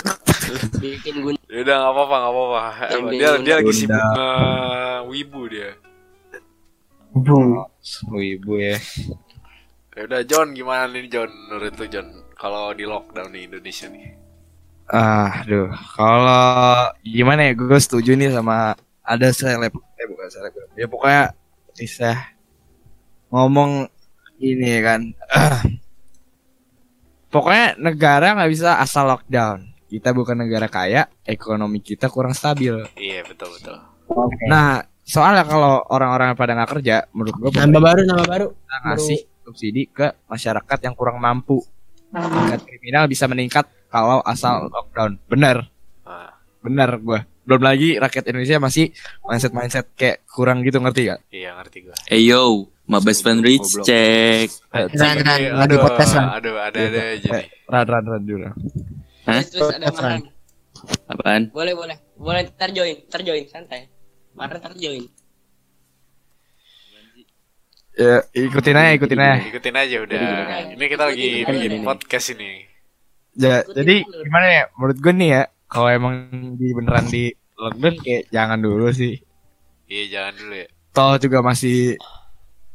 Bikin 0.82 1.14
gun 1.22 1.34
Ya 1.46 1.62
udah 1.62 1.74
nggak 1.78 1.92
apa-apa 1.94 2.16
nggak 2.18 2.32
apa-apa. 2.34 2.60
Emang 2.90 3.12
Dia 3.14 3.30
dia 3.38 3.54
lagi 3.62 3.72
sibuk 3.72 3.96
nge-wibu 3.96 5.40
dia. 5.48 5.70
Lu 8.10 8.18
ibu 8.20 8.52
ya. 8.60 8.76
Ya 9.96 10.00
udah 10.04 10.20
John 10.28 10.52
gimana 10.52 10.84
nih 10.92 11.08
John 11.08 11.32
menurut 11.32 11.72
lu 11.80 11.86
John 11.88 12.08
kalau 12.36 12.76
di 12.76 12.84
lockdown 12.84 13.32
di 13.32 13.48
Indonesia 13.48 13.88
nih? 13.88 14.12
Ah, 14.92 15.42
aduh. 15.42 15.72
Kalau 15.96 16.92
gimana 17.02 17.50
ya, 17.50 17.52
gue 17.56 17.80
setuju 17.80 18.14
nih 18.14 18.30
sama 18.30 18.76
ada 19.02 19.28
seleb, 19.32 19.74
eh 19.74 20.06
bukan 20.06 20.28
seleb, 20.30 20.52
ya 20.76 20.86
pokoknya 20.86 21.22
bisa 21.74 22.12
ngomong 23.32 23.88
ini 24.38 24.78
kan. 24.84 25.00
pokoknya 27.34 27.74
negara 27.80 28.36
nggak 28.36 28.52
bisa 28.52 28.78
asal 28.78 29.10
lockdown. 29.10 29.64
Kita 29.86 30.10
bukan 30.10 30.34
negara 30.36 30.66
kaya, 30.66 31.06
ekonomi 31.22 31.78
kita 31.78 32.06
kurang 32.06 32.32
stabil. 32.32 32.74
Iya 32.94 33.22
betul 33.22 33.54
betul. 33.54 33.76
Nah, 34.44 34.78
soalnya 35.00 35.42
kalau 35.42 35.82
orang-orang 35.86 36.34
pada 36.34 36.52
nggak 36.52 36.70
kerja, 36.72 37.06
menurut 37.10 37.34
gue 37.36 37.50
Nambah 37.52 37.80
baru, 37.80 38.00
nambah 38.02 38.26
baru. 38.26 38.46
ngasih 38.84 39.18
subsidi 39.40 39.86
ke 39.86 40.10
masyarakat 40.26 40.78
yang 40.80 40.94
kurang 40.94 41.16
mampu. 41.16 41.62
Tingkat 42.08 42.62
kriminal 42.62 43.06
bisa 43.06 43.26
meningkat 43.26 43.66
kalau 43.86 44.18
asal 44.22 44.66
lockdown. 44.66 45.18
Bener, 45.24 45.70
Ah, 46.02 46.34
bener 46.60 46.98
gue. 46.98 47.20
Belum 47.42 47.62
lagi 47.62 47.94
rakyat 47.94 48.26
Indonesia 48.26 48.58
masih 48.58 48.90
mindset 49.22 49.52
mindset 49.52 49.86
kayak 49.94 50.26
kurang 50.26 50.62
gitu 50.62 50.82
ngerti 50.82 51.06
gak? 51.06 51.20
iya 51.30 51.54
ngerti 51.54 51.86
gua. 51.86 51.94
Hey 52.04 52.26
yo, 52.26 52.66
my 52.84 52.98
best 52.98 53.22
friend 53.22 53.38
Rich 53.38 53.86
cek. 53.86 54.50
Ran, 54.72 54.90
ran, 55.22 55.40
lagi 55.54 55.78
podcast 55.78 56.18
Ran. 56.18 56.26
aduh 56.32 56.58
ada 56.58 56.74
ada 56.74 57.00
aja 57.14 57.30
nih. 57.38 57.46
Ran 57.64 57.86
ran 57.86 58.02
ran 58.04 58.22
dulu. 58.22 58.50
Hah? 59.26 59.42
terus, 59.42 59.74
ada 59.74 59.90
Marhan. 59.90 60.22
Apaan? 61.10 61.42
Boleh 61.50 61.74
boleh. 61.74 61.96
Boleh 62.14 62.46
ntar 62.54 62.70
join, 62.70 62.96
ntar 63.10 63.20
join 63.26 63.44
santai. 63.50 63.90
Marhan 64.38 64.62
ntar 64.62 64.74
join. 64.78 65.02
Ya, 67.96 68.20
ikutin 68.36 68.76
aja, 68.76 68.90
ikutin 68.92 69.18
aja. 69.18 69.40
Ikutin 69.40 69.74
aja 69.74 69.96
udah. 70.04 70.20
Ini 70.76 70.84
kita 70.84 71.02
lagi 71.08 71.28
bikin 71.48 71.80
podcast 71.80 72.26
ini. 72.36 72.68
Ja- 73.32 73.64
jadi 73.64 74.04
gimana 74.04 74.46
ya? 74.52 74.62
Menurut 74.76 74.98
gue 75.00 75.12
nih 75.16 75.28
ya, 75.32 75.42
kalau 75.66 75.88
emang 75.88 76.14
di 76.60 76.76
beneran 76.76 77.08
di 77.08 77.32
lockdown 77.56 77.96
kayak 78.04 78.28
jangan 78.28 78.60
dulu 78.60 78.92
sih. 78.92 79.16
Iya 79.88 80.04
jangan 80.12 80.32
dulu 80.44 80.54
ya. 80.60 80.68
Toh 80.92 81.14
juga 81.16 81.38
masih 81.40 81.96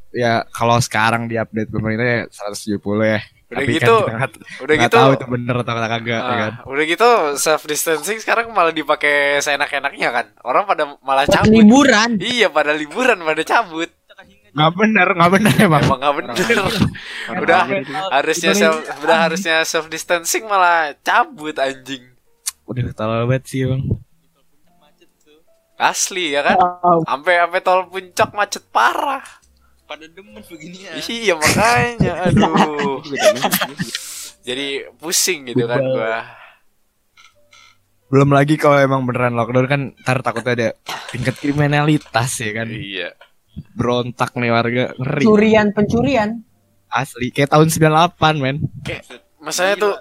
ya 0.09 0.41
kalau 0.49 0.81
sekarang 0.81 1.29
di 1.29 1.37
update 1.37 1.69
pemerintah 1.69 2.05
ya 2.05 2.21
170 2.29 2.81
ya. 3.05 3.21
Udah 3.51 3.59
Tapi 3.59 3.73
gitu, 3.75 3.95
kan 3.99 4.07
kita 4.07 4.15
nggak- 4.15 4.63
udah 4.63 4.73
nggak 4.79 4.87
gitu. 4.87 4.95
tahu 4.97 5.09
itu 5.11 5.25
bener 5.27 5.55
atau 5.59 5.73
kagak 5.75 6.01
ya 6.07 6.35
kan. 6.39 6.51
Ah, 6.55 6.69
udah 6.71 6.83
gitu 6.87 7.09
self 7.35 7.61
distancing 7.67 8.17
sekarang 8.17 8.47
malah 8.49 8.71
dipakai 8.71 9.43
seenak-enaknya 9.43 10.09
kan. 10.09 10.25
Orang 10.41 10.63
pada 10.63 10.95
malah 11.03 11.27
Buat 11.27 11.35
cabut. 11.43 11.51
liburan. 11.51 12.09
Iya 12.17 12.47
pada 12.47 12.71
liburan 12.71 13.19
pada 13.19 13.43
cabut. 13.43 13.91
Nggak 14.51 14.71
bener, 14.75 15.07
nggak 15.11 15.31
bener 15.31 15.53
emang. 15.59 15.81
Emang 15.83 15.99
nggak 15.99 16.15
bener. 16.15 16.35
udah 17.39 17.59
harusnya 18.09 18.51
self, 18.51 18.77
udah 18.99 19.17
harusnya 19.27 19.55
self 19.63 19.87
distancing 19.87 20.43
malah 20.43 20.95
cabut 20.99 21.55
anjing. 21.55 22.07
Udah 22.63 22.87
terlalu 22.91 23.35
banget 23.35 23.43
sih 23.47 23.67
bang. 23.67 23.83
Asli 25.75 26.31
ya 26.31 26.45
kan? 26.45 26.55
Sampai 27.03 27.41
sampai 27.41 27.59
tol 27.59 27.89
puncak 27.89 28.29
macet 28.31 28.63
parah. 28.69 29.23
Pada 29.91 30.07
demen 30.07 30.39
begini 30.39 30.87
ya. 30.87 30.95
Iya 31.03 31.33
makanya 31.35 32.13
aduh. 32.31 33.03
Jadi 34.39 34.87
pusing 34.95 35.51
gitu 35.51 35.67
kan 35.67 35.83
gua. 35.83 36.31
Belum 38.07 38.31
lagi 38.31 38.55
kalau 38.55 38.79
emang 38.79 39.03
beneran 39.03 39.35
lockdown 39.35 39.67
kan 39.67 39.81
ntar 39.99 40.23
takutnya 40.23 40.51
ada 40.55 40.69
tingkat 41.11 41.35
kriminalitas 41.43 42.39
ya 42.39 42.63
kan. 42.63 42.71
Iya. 42.71 43.19
Berontak 43.75 44.31
nih 44.39 44.51
warga 44.55 44.95
ngeri. 44.95 45.27
Curian, 45.27 45.75
pencurian. 45.75 46.39
Asli 46.87 47.27
kayak 47.35 47.51
tahun 47.51 47.67
98 47.67 48.39
men. 48.39 48.63
Masalahnya 49.43 49.75
tuh 49.75 49.95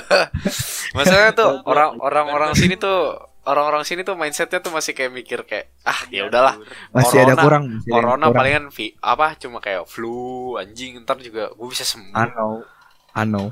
Masalahnya 0.96 1.32
tuh 1.36 1.60
orang 1.68 2.00
orang 2.00 2.26
orang 2.32 2.50
sini 2.56 2.80
tuh 2.80 3.20
orang-orang 3.44 3.82
sini 3.82 4.00
tuh 4.00 4.14
mindsetnya 4.14 4.58
tuh 4.58 4.70
masih 4.70 4.92
kayak 4.92 5.10
mikir 5.10 5.42
kayak 5.42 5.74
ah 5.82 6.06
ya 6.08 6.24
udahlah 6.24 6.54
Masih 6.90 7.18
ada 7.20 7.32
Corona- 7.32 7.42
kurang. 7.42 7.64
masih 7.72 7.82
ada 7.84 7.94
corona 7.96 8.16
kurang. 8.20 8.34
palingan 8.34 8.64
vi, 8.68 8.86
apa 8.96 9.26
cuma 9.34 9.58
kayak 9.58 9.82
flu 9.84 10.20
anjing 10.54 11.00
ntar 11.00 11.18
juga 11.18 11.50
gue 11.50 11.68
bisa 11.68 11.82
sembuh 11.82 12.14
Ano. 12.14 12.62
Ano. 13.12 13.50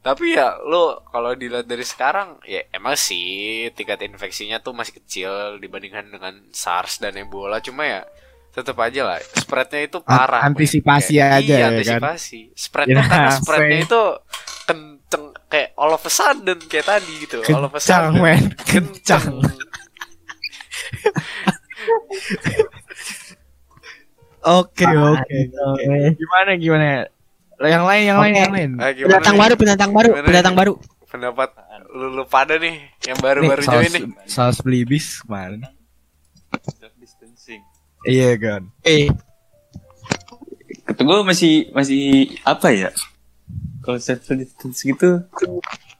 tapi 0.00 0.32
ya 0.32 0.60
lo 0.60 1.00
kalau 1.06 1.32
dilihat 1.32 1.64
dari 1.64 1.80
sekarang 1.80 2.36
ya 2.42 2.60
emang 2.70 2.92
sih 2.92 3.24
tingkat 3.70 4.02
infeksinya 4.02 4.58
tuh 4.58 4.70
masih 4.70 4.98
kecil 4.98 5.32
dibandingkan 5.56 6.04
dengan 6.06 6.34
SARS 6.50 6.98
dan 6.98 7.14
Ebola 7.14 7.56
cuma 7.58 7.82
ya 7.82 8.04
tetap 8.50 8.76
aja 8.78 9.02
lah 9.04 9.18
spreadnya 9.32 9.80
itu 9.82 9.98
parah 9.98 10.42
An- 10.42 10.52
antisipasi 10.52 11.16
Kayak- 11.16 11.38
aja 11.38 11.40
iya, 11.40 11.56
ya 11.56 11.64
kan? 11.64 11.72
antisipasi 11.72 12.40
spreadnya 12.52 12.94
Ya, 13.00 13.08
karena 13.08 13.32
spreadnya 13.40 13.78
say. 13.78 13.86
itu 13.86 14.02
kenceng 15.14 15.46
kayak 15.46 15.68
all 15.78 15.92
of 15.92 16.02
a 16.02 16.10
sudden 16.10 16.58
kayak 16.66 16.86
tadi 16.86 17.12
gitu 17.22 17.38
all 17.54 17.62
of 17.62 17.72
a 17.72 17.78
Kencang 17.78 18.10
sudden 18.10 18.22
men. 18.22 18.42
kenceng 18.66 19.38
Oke 24.44 24.84
oke. 24.84 25.38
oke. 25.48 25.96
Gimana 26.20 26.50
gimana? 26.60 26.84
Yang 27.64 27.84
lain 27.86 28.02
yang 28.04 28.18
lain 28.20 28.32
Oke. 28.34 28.40
yang 28.44 28.52
lain. 28.52 28.70
Ah, 28.76 28.90
Pendatang 28.92 29.34
nih? 29.34 29.40
baru, 29.40 29.54
pendatang 29.56 29.90
baru, 29.94 30.08
Gimana 30.12 30.26
pendatang 30.26 30.54
nih? 30.54 30.60
baru. 30.60 30.74
pendapat 31.14 31.48
lu, 31.94 32.06
lu 32.10 32.24
pada 32.26 32.58
nih 32.58 32.74
yang 33.06 33.14
Nih, 33.14 33.22
baru-baru 33.22 33.62
join 33.62 33.86
nih 33.86 34.02
saus, 34.26 34.58
beli 34.58 34.82
bis 34.82 35.22
kemarin. 35.22 35.62
Iya 38.02 38.34
kan. 38.34 38.62
Eh, 38.82 39.06
Kata 40.84 41.00
gue 41.00 41.18
masih 41.22 41.70
masih 41.70 42.34
apa 42.42 42.68
ya? 42.74 42.90
Kalau 43.84 43.98
self 43.98 44.24
distance 44.26 44.80
gitu 44.80 45.28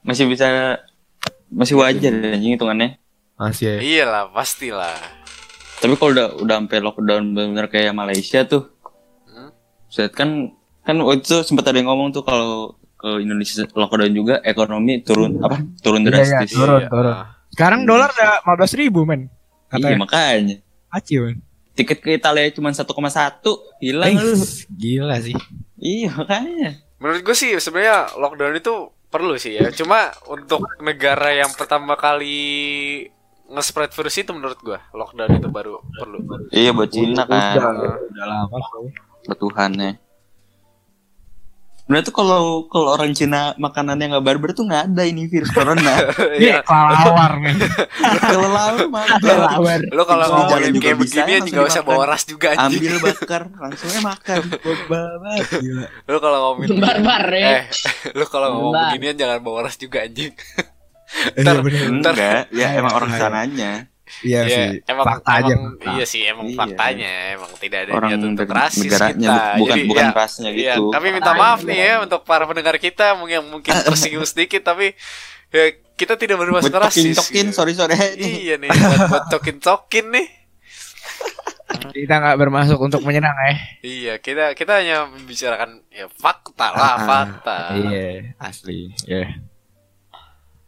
masih 0.01 0.25
bisa 0.25 0.77
masih 1.47 1.75
wajar 1.75 2.11
anjing 2.11 2.53
hitungannya. 2.53 2.97
Masih 3.35 3.77
ya. 3.77 4.01
iyalah 4.01 4.23
pastilah 4.29 4.95
Tapi 5.75 5.93
kalau 5.93 6.11
udah 6.11 6.27
udah 6.39 6.55
sampai 6.57 6.79
lockdown 6.79 7.23
benar-benar 7.31 7.67
kayak 7.67 7.91
Malaysia 7.91 8.41
tuh. 8.43 8.73
Hmm? 9.25 9.51
Set 9.85 10.09
kan 10.09 10.49
kan 10.81 10.95
waktu 10.97 11.21
itu 11.21 11.41
sempat 11.41 11.65
ada 11.65 11.75
yang 11.75 11.87
ngomong 11.87 12.09
tuh 12.09 12.21
kalau 12.21 12.73
ke 12.95 13.19
Indonesia 13.19 13.67
lockdown 13.67 14.11
juga 14.11 14.35
ekonomi 14.41 14.99
turun 14.99 15.37
apa? 15.39 15.61
Turun 15.79 16.01
Iya, 16.01 16.09
iya, 16.09 16.15
drastis. 16.15 16.51
turun, 16.53 16.79
Iya, 16.79 16.89
turun. 16.89 17.15
Sekarang 17.51 17.81
dolar 17.83 18.09
udah 18.09 18.41
15 18.41 18.73
ribu 18.75 19.03
men. 19.03 19.21
Iya 19.21 19.29
Katanya. 19.69 19.97
makanya. 19.99 20.55
Aci 20.89 21.13
men. 21.17 21.37
Tiket 21.73 21.99
ke 21.99 22.09
Italia 22.13 22.47
cuma 22.49 22.71
1,1 22.71 22.87
hilang 23.77 24.09
Eh, 24.09 24.23
lu. 24.23 24.39
gila 24.71 25.17
sih. 25.19 25.35
Iya 25.75 26.07
makanya. 26.15 26.71
Menurut 27.01 27.21
gue 27.23 27.35
sih 27.35 27.51
sebenarnya 27.59 28.15
lockdown 28.15 28.55
itu 28.55 28.73
perlu 29.11 29.35
sih 29.39 29.55
ya 29.55 29.71
cuma 29.71 30.11
untuk 30.27 30.63
negara 30.83 31.31
yang 31.31 31.51
pertama 31.55 31.95
kali 31.95 33.07
nge-spread 33.45 33.93
virus 33.93 34.17
itu 34.19 34.31
menurut 34.33 34.59
gue 34.59 34.79
lockdown 34.91 35.37
itu 35.37 35.47
baru 35.47 35.79
perlu 35.95 36.17
Iya 36.49 36.71
buat 36.73 36.89
Cina 36.89 37.23
kan. 37.29 37.57
Udah, 37.61 38.25
lama. 38.25 38.57
Bertuhannya. 39.27 40.04
Sebenarnya 41.85 42.01
tuh 42.03 42.15
kalau 42.15 42.43
kalau 42.65 42.89
orang 42.91 43.13
Cina 43.13 43.53
makanannya 43.55 44.09
nggak 44.09 44.25
barbar 44.25 44.51
tuh 44.51 44.65
nggak 44.65 44.89
ada 44.89 45.03
ini 45.05 45.29
virus 45.29 45.53
corona. 45.53 45.93
Iya. 46.35 46.65
Kelawar 46.65 47.37
men. 47.37 47.61
kalau 48.17 48.49
lalu 48.49 48.89
mah 48.89 49.05
Kelawar. 49.21 49.79
lo 49.87 50.03
kalau 50.03 50.25
ngomongin 50.25 50.49
jalan 50.49 50.71
juga 50.73 50.81
kayak 50.83 50.97
bisa, 50.97 51.15
begini 51.21 51.39
juga 51.45 51.61
usah 51.63 51.83
bawa 51.85 52.03
ras 52.05 52.23
juga 52.25 52.47
anjing 52.51 52.81
ambil 52.81 52.93
bakar 52.99 53.41
langsungnya 53.53 54.01
makan. 54.03 54.39
banget 54.91 55.45
gila. 55.55 55.85
lo 56.03 56.17
kalau 56.19 56.37
ngomongin 56.41 56.69
Barbar 56.83 57.23
ya. 57.29 57.47
eh 57.53 57.63
lo 58.11 58.25
kalau 58.25 58.47
ngomong 58.51 58.73
Barbar. 58.73 58.89
beginian 58.89 59.15
jangan 59.15 59.39
bawa 59.39 59.59
ras 59.63 59.77
juga 59.77 59.97
anjing 60.01 60.33
Iya. 61.37 61.45
Ntar- 61.45 61.61
Enggak, 61.61 62.49
ya 62.49 62.67
emang 62.73 62.91
orang 62.91 63.13
sananya. 63.13 63.85
Iya 64.21 64.39
Iya, 64.39 64.47
sih. 64.47 64.67
emang, 64.85 65.05
Fakta 65.07 65.31
aja. 65.35 65.51
emang 65.51 65.65
fakta. 65.73 65.89
iya 65.91 66.05
sih 66.05 66.21
emang 66.23 66.45
Iya. 66.45 66.57
faktanya 66.57 67.11
emang 67.33 67.51
tidak 67.57 67.79
ada 67.79 67.91
Orang 67.91 68.09
niat 68.11 68.21
untuk 68.23 68.47
rasis 68.47 68.81
negaranya 68.81 69.17
kita 69.17 69.33
bu- 69.33 69.57
bukan 69.57 69.75
Jadi, 69.75 69.87
bukan 69.87 70.05
ya, 70.05 70.13
rasnya 70.13 70.49
Iya, 70.49 70.73
gitu. 70.73 70.83
kami 70.89 71.07
minta 71.09 71.31
maaf 71.33 71.59
nih 71.61 71.77
ya 71.79 71.93
untuk 71.99 72.21
para 72.21 72.43
pendengar 72.43 72.75
kita 72.77 73.05
mungkin 73.13 73.33
yang 73.35 73.47
mungkin 73.47 73.73
tersinggung 73.87 74.23
sedikit 74.23 74.61
tapi 74.63 74.93
ya 75.49 75.65
kita 75.93 76.13
tidak 76.15 76.37
bermaksud 76.37 76.69
Buat 76.69 76.85
rasis. 76.85 77.15
cokin 77.15 77.49
gitu. 77.49 77.55
sorry 77.55 77.73
sorry. 77.73 77.95
Iya 78.15 78.55
nih, 78.61 78.69
buat, 78.69 79.01
buat 79.07 79.25
cokin-cokin 79.31 80.05
nih. 80.11 80.27
Kita 81.87 82.13
nggak 82.15 82.37
bermasuk 82.37 82.77
untuk 82.77 83.01
menyerang 83.01 83.33
eh. 83.47 83.57
Iya, 83.81 84.17
kita 84.17 84.53
kita 84.53 84.79
hanya 84.79 85.07
membicarakan 85.07 85.81
ya 85.87 86.05
fakta 86.11 86.67
lah, 86.71 86.93
Ah, 86.93 86.97
fakta. 86.99 87.57
Iya, 87.73 88.35
asli. 88.37 88.93
Iya. 89.03 89.39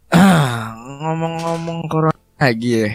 Ah, 0.10 0.74
ngomong-ngomong 1.02 1.86
corona 1.86 2.18
lagi 2.38 2.72
ya. 2.80 2.90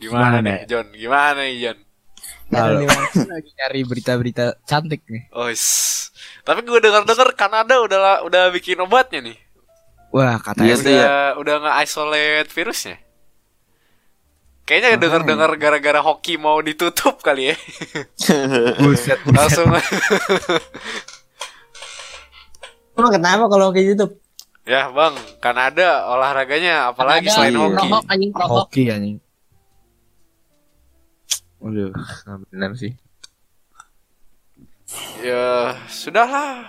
Gimana 0.00 0.40
Gimana, 0.40 0.56
nih, 0.56 0.58
John? 0.64 0.86
Gimana 0.96 1.44
nih, 1.44 1.54
John? 1.60 1.78
Halo. 2.50 2.82
lagi 3.30 3.50
nyari 3.52 3.80
berita-berita 3.84 4.58
cantik 4.64 5.04
nih. 5.06 5.28
Oh, 5.36 5.46
is. 5.46 6.08
Tapi 6.42 6.64
gue 6.64 6.80
dengar-dengar 6.80 7.36
Kanada 7.36 7.78
udah 7.84 8.24
udah 8.24 8.48
bikin 8.50 8.80
obatnya 8.80 9.20
nih. 9.22 9.38
Wah, 10.10 10.40
katanya 10.42 10.66
Iya 10.66 10.76
sih 10.80 10.84
tuh 10.88 10.92
ya. 10.96 11.04
Udah 11.04 11.22
udah 11.36 11.56
nge-isolate 11.62 12.50
virusnya. 12.50 12.96
Kayaknya 14.66 14.98
dengar-dengar 14.98 15.50
gara-gara 15.60 16.00
hoki 16.02 16.40
mau 16.40 16.58
ditutup 16.64 17.20
kali 17.22 17.54
ya. 17.54 17.56
buset, 18.82 19.20
buset. 19.22 19.36
Langsung 19.36 19.68
Emang 22.96 23.12
kenapa 23.14 23.44
kalau 23.46 23.70
kayak 23.70 23.86
gitu? 23.94 24.06
ya, 24.66 24.90
Bang, 24.94 25.14
Kanada 25.42 26.06
olahraganya 26.08 26.90
apalagi 26.94 27.28
Ada 27.30 27.34
selain 27.36 27.54
hoki. 27.58 27.88
Anjing 28.10 28.32
hoki 28.34 28.82
anjing. 28.90 29.18
Waduh, 31.60 31.92
nggak 31.92 32.38
benar 32.48 32.72
sih. 32.76 32.96
Ya, 35.22 35.76
sudahlah. 35.86 36.66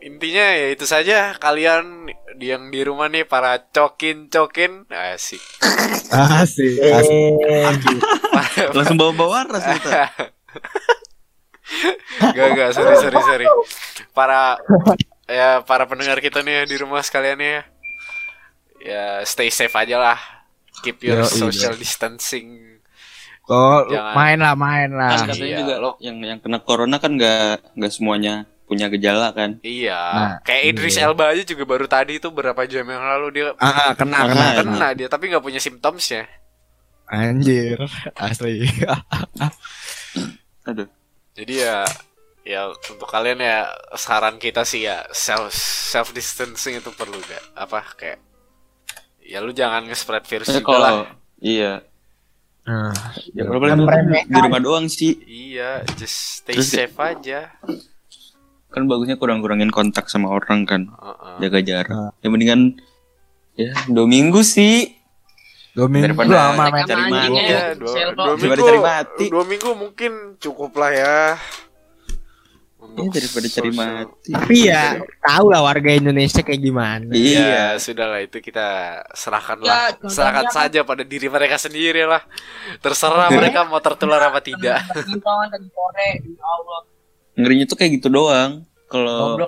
Intinya 0.00 0.46
ya 0.56 0.74
itu 0.74 0.88
saja 0.88 1.36
kalian 1.38 2.08
yang 2.40 2.72
di 2.72 2.80
rumah 2.82 3.12
nih 3.12 3.28
para 3.28 3.60
cokin-cokin 3.60 4.88
asik. 4.90 5.42
Asik, 6.10 6.80
asik. 6.80 7.32
Langsung 8.76 8.98
bawa-bawa 8.98 9.46
ras 9.46 9.66
kita. 9.66 10.10
Gak 12.34 12.48
gak 12.58 12.70
sorry 12.74 12.98
sorry 12.98 13.20
sorry. 13.22 13.46
Para 14.10 14.58
ya 15.30 15.62
para 15.62 15.86
pendengar 15.86 16.18
kita 16.18 16.42
nih 16.42 16.66
di 16.66 16.74
rumah 16.82 16.98
sekalian 16.98 17.38
nih 17.38 17.50
ya. 17.50 17.62
Ya 18.80 19.04
stay 19.22 19.54
safe 19.54 19.76
aja 19.78 20.00
lah. 20.00 20.18
Keep 20.82 21.06
your 21.06 21.22
Yo, 21.22 21.24
iya. 21.28 21.30
social 21.30 21.74
distancing. 21.78 22.69
Oh, 23.50 23.82
Jangan. 23.84 24.14
main 24.14 24.38
lah, 24.38 24.54
main 24.54 24.88
Kan 24.88 24.96
lah. 24.96 25.10
katanya 25.26 25.42
Iya, 25.44 25.58
juga 25.58 25.74
lo- 25.76 25.98
yang 25.98 26.16
yang 26.22 26.38
kena 26.38 26.62
corona 26.62 26.96
kan 26.96 27.18
nggak 27.18 27.74
nggak 27.74 27.90
semuanya 27.90 28.34
punya 28.62 28.86
gejala 28.86 29.34
kan. 29.34 29.58
Iya, 29.60 29.98
Nah, 29.98 30.30
kayak 30.40 30.62
Idris 30.70 30.94
iya. 30.94 31.10
Elba 31.10 31.34
aja 31.34 31.42
juga 31.42 31.66
baru 31.66 31.90
tadi 31.90 32.16
itu 32.16 32.30
berapa 32.30 32.62
jam 32.64 32.86
yang 32.86 33.02
lalu 33.02 33.26
dia 33.34 33.46
Ah, 33.58 33.90
ah, 33.90 33.92
kena, 33.92 34.16
Ah, 34.16 34.26
kena, 34.30 34.44
ah, 34.46 34.54
kena 34.62 34.88
dia 34.94 35.08
tapi 35.10 35.26
nggak 35.26 35.42
punya 35.42 35.58
simptomsnya. 35.58 36.30
Anjir, 37.04 37.82
asli. 38.14 38.70
Aduh. 40.62 40.86
Jadi 41.34 41.54
ya 41.58 41.82
ya 42.40 42.70
untuk 42.70 43.04
kalian 43.04 43.40
ya 43.40 43.66
saran 43.94 44.38
kita 44.38 44.62
sih 44.62 44.86
ya 44.86 45.02
self 45.10 45.50
self 45.90 46.08
distancing 46.10 46.78
itu 46.78 46.88
perlu 46.90 47.18
gak 47.20 47.44
apa 47.54 47.82
kayak 47.94 48.18
ya 49.20 49.38
lu 49.38 49.50
jangan 49.50 49.84
nge-spread 49.84 50.24
virus 50.24 50.48
Saya 50.48 50.58
juga 50.58 50.70
lah. 50.72 50.78
kalau 50.80 51.02
iya 51.38 51.72
Nah, 52.70 52.94
ya 53.34 53.42
kalau 53.42 53.58
paling 53.58 53.82
Meremehkan. 53.82 54.30
di 54.30 54.38
rumah 54.38 54.60
doang 54.62 54.86
sih. 54.86 55.18
Iya, 55.26 55.82
just 55.98 56.38
stay 56.38 56.54
Terus- 56.54 56.70
safe 56.70 56.94
aja. 56.96 57.50
Kan 58.70 58.86
bagusnya 58.86 59.18
kurang-kurangin 59.18 59.74
kontak 59.74 60.06
sama 60.06 60.30
orang 60.30 60.62
kan. 60.62 60.86
Heeh. 60.86 61.34
Jaga 61.42 61.58
jarak. 61.60 62.14
Ya 62.16 62.28
mendingan 62.30 62.78
ya 63.54 63.74
dua 63.90 64.06
minggu 64.06 64.40
sih. 64.40 64.94
dua 65.70 65.86
minggu 65.86 66.10
Daripada 66.10 66.30
lama, 66.50 66.64
men. 66.68 66.82
cari 66.84 66.98
Anjing 67.00 67.10
mati. 67.10 67.30
ya. 67.30 67.42
Iya, 67.42 67.62
dua, 67.74 67.90
Sel, 67.90 68.08
dua. 68.12 68.26
Daripada 68.34 68.62
minggu, 68.62 69.30
dua 69.30 69.44
minggu 69.46 69.70
mungkin 69.72 70.12
cukup 70.38 70.70
lah 70.76 70.90
ya. 70.90 71.18
Ya, 72.80 73.06
daripada 73.06 73.46
cari 73.46 73.70
mati. 73.70 74.30
Tapi 74.34 74.56
ya 74.66 74.84
tahu 75.22 75.46
lah 75.52 75.62
warga 75.62 75.90
Indonesia 75.94 76.42
kayak 76.42 76.60
gimana. 76.60 77.12
Iya. 77.12 77.40
Ya, 77.40 77.66
sudahlah 77.78 78.20
itu 78.20 78.40
kita 78.40 78.66
serahkan 79.14 79.62
Ya, 79.62 79.94
serahkan 80.04 80.50
kan- 80.50 80.54
saja 80.54 80.80
pada 80.82 81.06
diri 81.06 81.30
mereka 81.30 81.56
sendiri 81.56 82.02
lah. 82.04 82.20
Terserah 82.80 83.30
mereka 83.30 83.64
mau 83.64 83.78
tertular 83.78 84.20
apa 84.20 84.40
tidak. 84.42 84.82
Ya. 84.90 85.00
Ngerinya 87.38 87.64
tuh 87.64 87.76
kayak 87.78 88.00
gitu 88.00 88.08
doang. 88.12 88.66
Kalau 88.90 89.38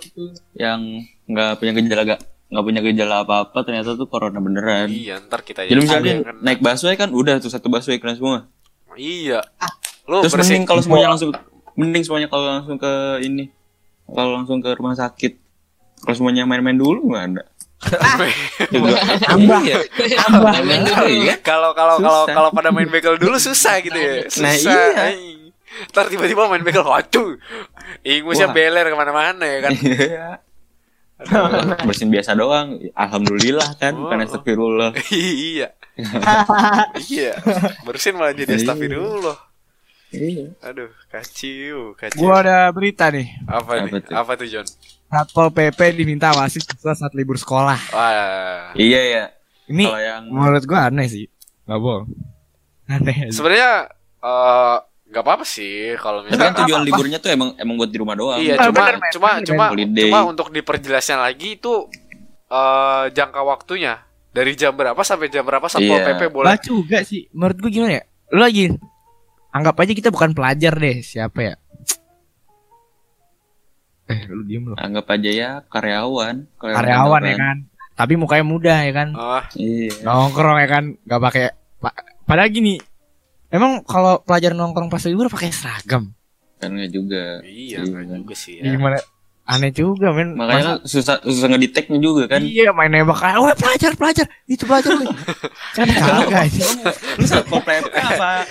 yang 0.54 1.02
nggak 1.26 1.58
punya 1.58 1.72
gejala 1.74 2.02
nggak 2.06 2.20
nggak 2.52 2.64
punya 2.64 2.80
gejala 2.80 3.14
apa-apa 3.26 3.58
ternyata 3.64 3.96
tuh 3.96 4.06
corona 4.06 4.38
beneran. 4.38 4.86
iya, 4.92 5.18
ntar 5.18 5.40
kita 5.40 5.64
Jadi 5.64 5.80
misalnya 5.82 6.14
naik 6.40 6.60
busway 6.60 6.94
kan 6.94 7.10
udah 7.10 7.40
tuh 7.40 7.48
satu 7.48 7.66
busway 7.66 7.98
kena 7.98 8.14
semua. 8.14 8.46
Iya. 8.94 9.40
Lu 10.06 10.20
Terus 10.22 10.36
mending 10.36 10.62
kalau 10.64 10.80
semuanya 10.84 11.16
langsung 11.16 11.32
mending 11.74 12.02
semuanya 12.04 12.28
kalau 12.28 12.44
langsung 12.46 12.76
ke 12.76 12.92
ini 13.22 13.48
kalau 14.08 14.36
langsung 14.36 14.58
ke 14.60 14.70
rumah 14.76 14.92
sakit. 14.92 15.40
Kalau 16.02 16.14
semuanya 16.18 16.42
main-main 16.44 16.74
dulu 16.74 17.14
nggak 17.14 17.24
ada. 17.32 17.44
Tambah. 19.26 19.60
Iya. 19.62 19.76
Tambah. 20.22 20.52
Main 20.62 20.82
dulu 20.86 21.06
ya. 21.26 21.34
kalau 21.42 21.74
kalau 21.74 21.98
kalau 21.98 22.22
kalau 22.26 22.50
pada 22.50 22.70
main 22.70 22.86
begal 22.86 23.18
dulu 23.18 23.38
susah 23.38 23.78
gitu 23.82 23.94
ya. 23.94 24.26
Susah. 24.26 24.42
Nah, 24.42 25.10
iya. 25.10 25.50
Ntar 25.88 26.12
tiba-tiba 26.12 26.46
main 26.46 26.60
begal, 26.60 26.84
waduh. 26.84 27.38
Ingusnya 28.04 28.52
beler 28.52 28.86
ke 28.86 28.96
mana-mana 28.98 29.42
ya 29.46 29.58
kan. 29.64 29.72
Iya. 29.78 30.28
Bersin 31.86 32.10
biasa 32.10 32.34
doang. 32.34 32.82
Alhamdulillah 32.92 33.78
kan, 33.78 33.94
Oh. 33.94 34.06
bukan 34.06 34.26
astagfirullah. 34.26 34.90
iya. 35.14 35.70
iya. 37.08 37.32
Bersin 37.86 38.18
malah 38.18 38.34
jadi 38.34 38.52
Iya. 38.52 38.58
astagfirullah. 38.62 39.38
Iya. 40.12 40.52
Aduh, 40.62 40.92
kacau, 41.06 41.80
kacau. 41.94 42.18
Gua 42.18 42.34
ada 42.38 42.68
berita 42.68 43.08
nih. 43.08 43.32
apa, 43.42 43.58
Apa 43.58 43.72
nih? 43.82 43.90
tuh? 43.98 44.12
Apa 44.12 44.32
tuh, 44.36 44.46
John? 44.46 44.66
Satpol 45.08 45.48
PP 45.48 45.78
diminta 45.94 46.32
wasit 46.32 46.62
siswa 46.62 46.92
saat 46.92 47.12
libur 47.12 47.34
sekolah. 47.34 47.76
Wah. 47.90 48.72
Iya 48.72 49.00
ya. 49.02 49.24
Ini 49.66 49.84
yang 49.84 50.22
menurut 50.28 50.62
gua 50.62 50.88
aneh 50.88 51.04
sih. 51.06 51.28
Gak 51.64 51.78
bohong. 51.78 52.08
Aneh. 52.86 53.28
Sebenarnya 53.28 53.88
eh 54.18 54.76
nggak 55.08 55.20
apa-apa 55.20 55.44
sih 55.44 55.92
kalau 55.94 56.24
tapi 56.24 56.32
kan 56.32 56.36
misalnya 56.40 56.56
tujuan 56.64 56.82
liburnya 56.82 57.18
tuh 57.18 57.28
emang 57.30 57.52
emang 57.54 57.76
buat 57.76 57.88
di 57.88 57.98
rumah 57.98 58.16
doang. 58.16 58.40
Iya, 58.40 58.56
Ah, 58.56 58.64
cuma 58.66 58.76
bener, 58.78 58.96
cuma 59.10 59.28
Bener, 59.30 59.44
cuma. 59.44 59.64
Holiday. 59.68 60.02
cuma 60.08 60.20
untuk 60.24 60.48
diperjelasnya 60.48 61.16
lagi 61.18 61.48
itu 61.54 61.72
eh 62.48 63.04
jangka 63.10 63.40
waktunya 63.42 64.00
dari 64.28 64.52
jam 64.52 64.72
berapa 64.72 64.96
sampai 64.98 65.28
jam 65.28 65.44
berapa 65.44 65.64
Satpol 65.66 65.88
Iya. 65.94 66.06
PP 66.10 66.22
boleh. 66.28 66.48
Lah 66.48 66.56
juga 66.58 67.00
sih. 67.02 67.28
Menurut 67.30 67.56
gua 67.58 67.70
gimana 67.70 67.92
ya? 67.94 68.04
Lu 68.30 68.40
lagi 68.40 68.72
anggap 69.52 69.76
aja 69.78 69.92
kita 69.92 70.08
bukan 70.08 70.32
pelajar 70.32 70.72
deh. 70.72 70.98
Siapa 71.00 71.38
ya? 71.38 71.54
Eh, 74.08 74.20
lu 74.28 74.42
diem 74.42 74.64
lu. 74.66 74.74
Anggap 74.74 75.06
aja 75.10 75.30
ya 75.30 75.50
karyawan. 75.64 76.48
Karyawan 76.58 76.82
ya 77.22 77.32
kantoran. 77.32 77.38
kan. 77.38 77.56
Tapi 77.92 78.12
mukanya 78.16 78.44
muda 78.44 78.74
ya 78.82 78.92
kan. 78.92 79.08
Ah, 79.14 79.44
Iya. 79.54 80.02
Nongkrong 80.02 80.58
ya 80.58 80.68
kan. 80.68 80.84
Gak 81.02 81.20
pakai 81.22 81.44
pa- 81.78 81.96
padahal 82.24 82.50
gini. 82.50 82.80
Emang 83.48 83.84
kalau 83.84 84.18
pelajar 84.18 84.52
nongkrong 84.52 84.88
pas 84.88 85.04
libur 85.04 85.28
pakai 85.28 85.52
seragam? 85.52 86.10
Kan 86.56 86.72
nggak 86.72 86.90
juga. 86.90 87.44
iya, 87.44 87.82
Iya. 87.82 87.84
nggak 87.84 88.18
juga 88.24 88.34
sih 88.34 88.54
ya. 88.58 88.64
Gimana? 88.66 88.96
Aneh 89.42 89.74
juga 89.74 90.14
men. 90.14 90.38
Makanya 90.38 90.62
kan 90.62 90.76
susah 90.86 91.18
susah 91.26 91.50
ngedeteknya 91.50 91.98
juga 91.98 92.30
kan. 92.30 92.40
Iya 92.46 92.70
main 92.70 92.94
nembak 92.94 93.18
kayak, 93.18 93.42
wah 93.42 93.54
pelajar 93.58 93.92
pelajar 93.98 94.26
itu 94.46 94.62
pelajar 94.62 94.94
lu. 95.02 95.10
kan 95.76 95.86
kagak. 95.90 96.46
Lu 97.18 97.26
satpol 97.26 97.58
PP 97.66 97.90
apa? 97.90 98.46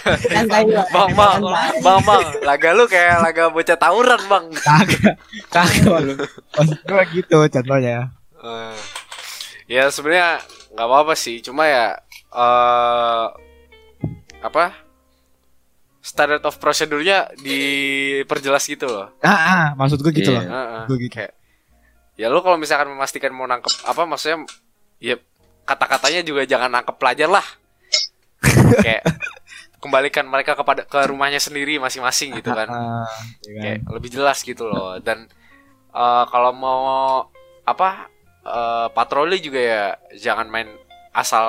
Bang, 0.92 1.12
bang, 1.16 1.40
bang, 1.80 2.00
bang, 2.04 2.22
laga 2.44 2.70
lu 2.76 2.84
kayak 2.92 3.24
laga 3.24 3.44
bocah 3.48 3.78
tawuran, 3.80 4.20
bang. 4.28 4.46
Kagak, 4.52 5.16
kagak. 5.48 6.28
Maksud 6.60 6.80
gua 6.84 7.04
gitu 7.08 7.38
contohnya. 7.40 8.12
Eh, 8.44 8.76
ya 9.72 9.88
sebenarnya 9.88 10.44
nggak 10.76 10.88
apa-apa 10.92 11.14
sih, 11.16 11.40
cuma 11.40 11.72
ya 11.72 11.96
eh 12.36 13.26
apa 14.42 14.76
standard 16.02 16.42
of 16.42 16.58
procedure-nya 16.58 17.30
diperjelas 17.38 18.66
gitu 18.66 18.86
loh. 18.86 19.08
Ah, 19.22 19.30
ah 19.32 19.66
maksud 19.74 20.02
gua 20.02 20.10
gitu 20.10 20.34
Iya. 20.34 20.42
loh. 20.42 20.46
Heeh. 20.50 20.82
Gua 20.90 20.98
gitu. 20.98 21.14
Kayak 21.14 21.34
ya 22.18 22.28
lu 22.28 22.42
kalau 22.42 22.58
misalkan 22.58 22.90
memastikan 22.90 23.32
mau 23.32 23.46
nangkep 23.46 23.72
apa 23.86 24.02
maksudnya 24.04 24.46
ya 24.98 25.16
kata-katanya 25.64 26.22
juga 26.22 26.42
jangan 26.44 26.70
nangkep 26.72 26.96
pelajar 26.98 27.30
lah. 27.30 27.46
kayak 28.86 29.06
kembalikan 29.78 30.26
mereka 30.26 30.54
kepada 30.54 30.86
ke 30.86 31.00
rumahnya 31.06 31.38
sendiri 31.38 31.78
masing-masing 31.78 32.34
gitu 32.36 32.50
kan. 32.50 32.68
Ah, 32.70 33.06
iya 33.46 33.54
kan. 33.54 33.62
kayak 33.62 33.80
lebih 33.94 34.10
jelas 34.12 34.42
gitu 34.42 34.66
loh 34.66 34.98
dan 34.98 35.30
eh, 35.92 36.24
kalau 36.30 36.52
mau 36.52 36.82
apa 37.62 38.10
eh, 38.42 38.88
patroli 38.92 39.38
juga 39.38 39.62
ya 39.62 39.84
jangan 40.18 40.50
main 40.50 40.70
asal 41.14 41.46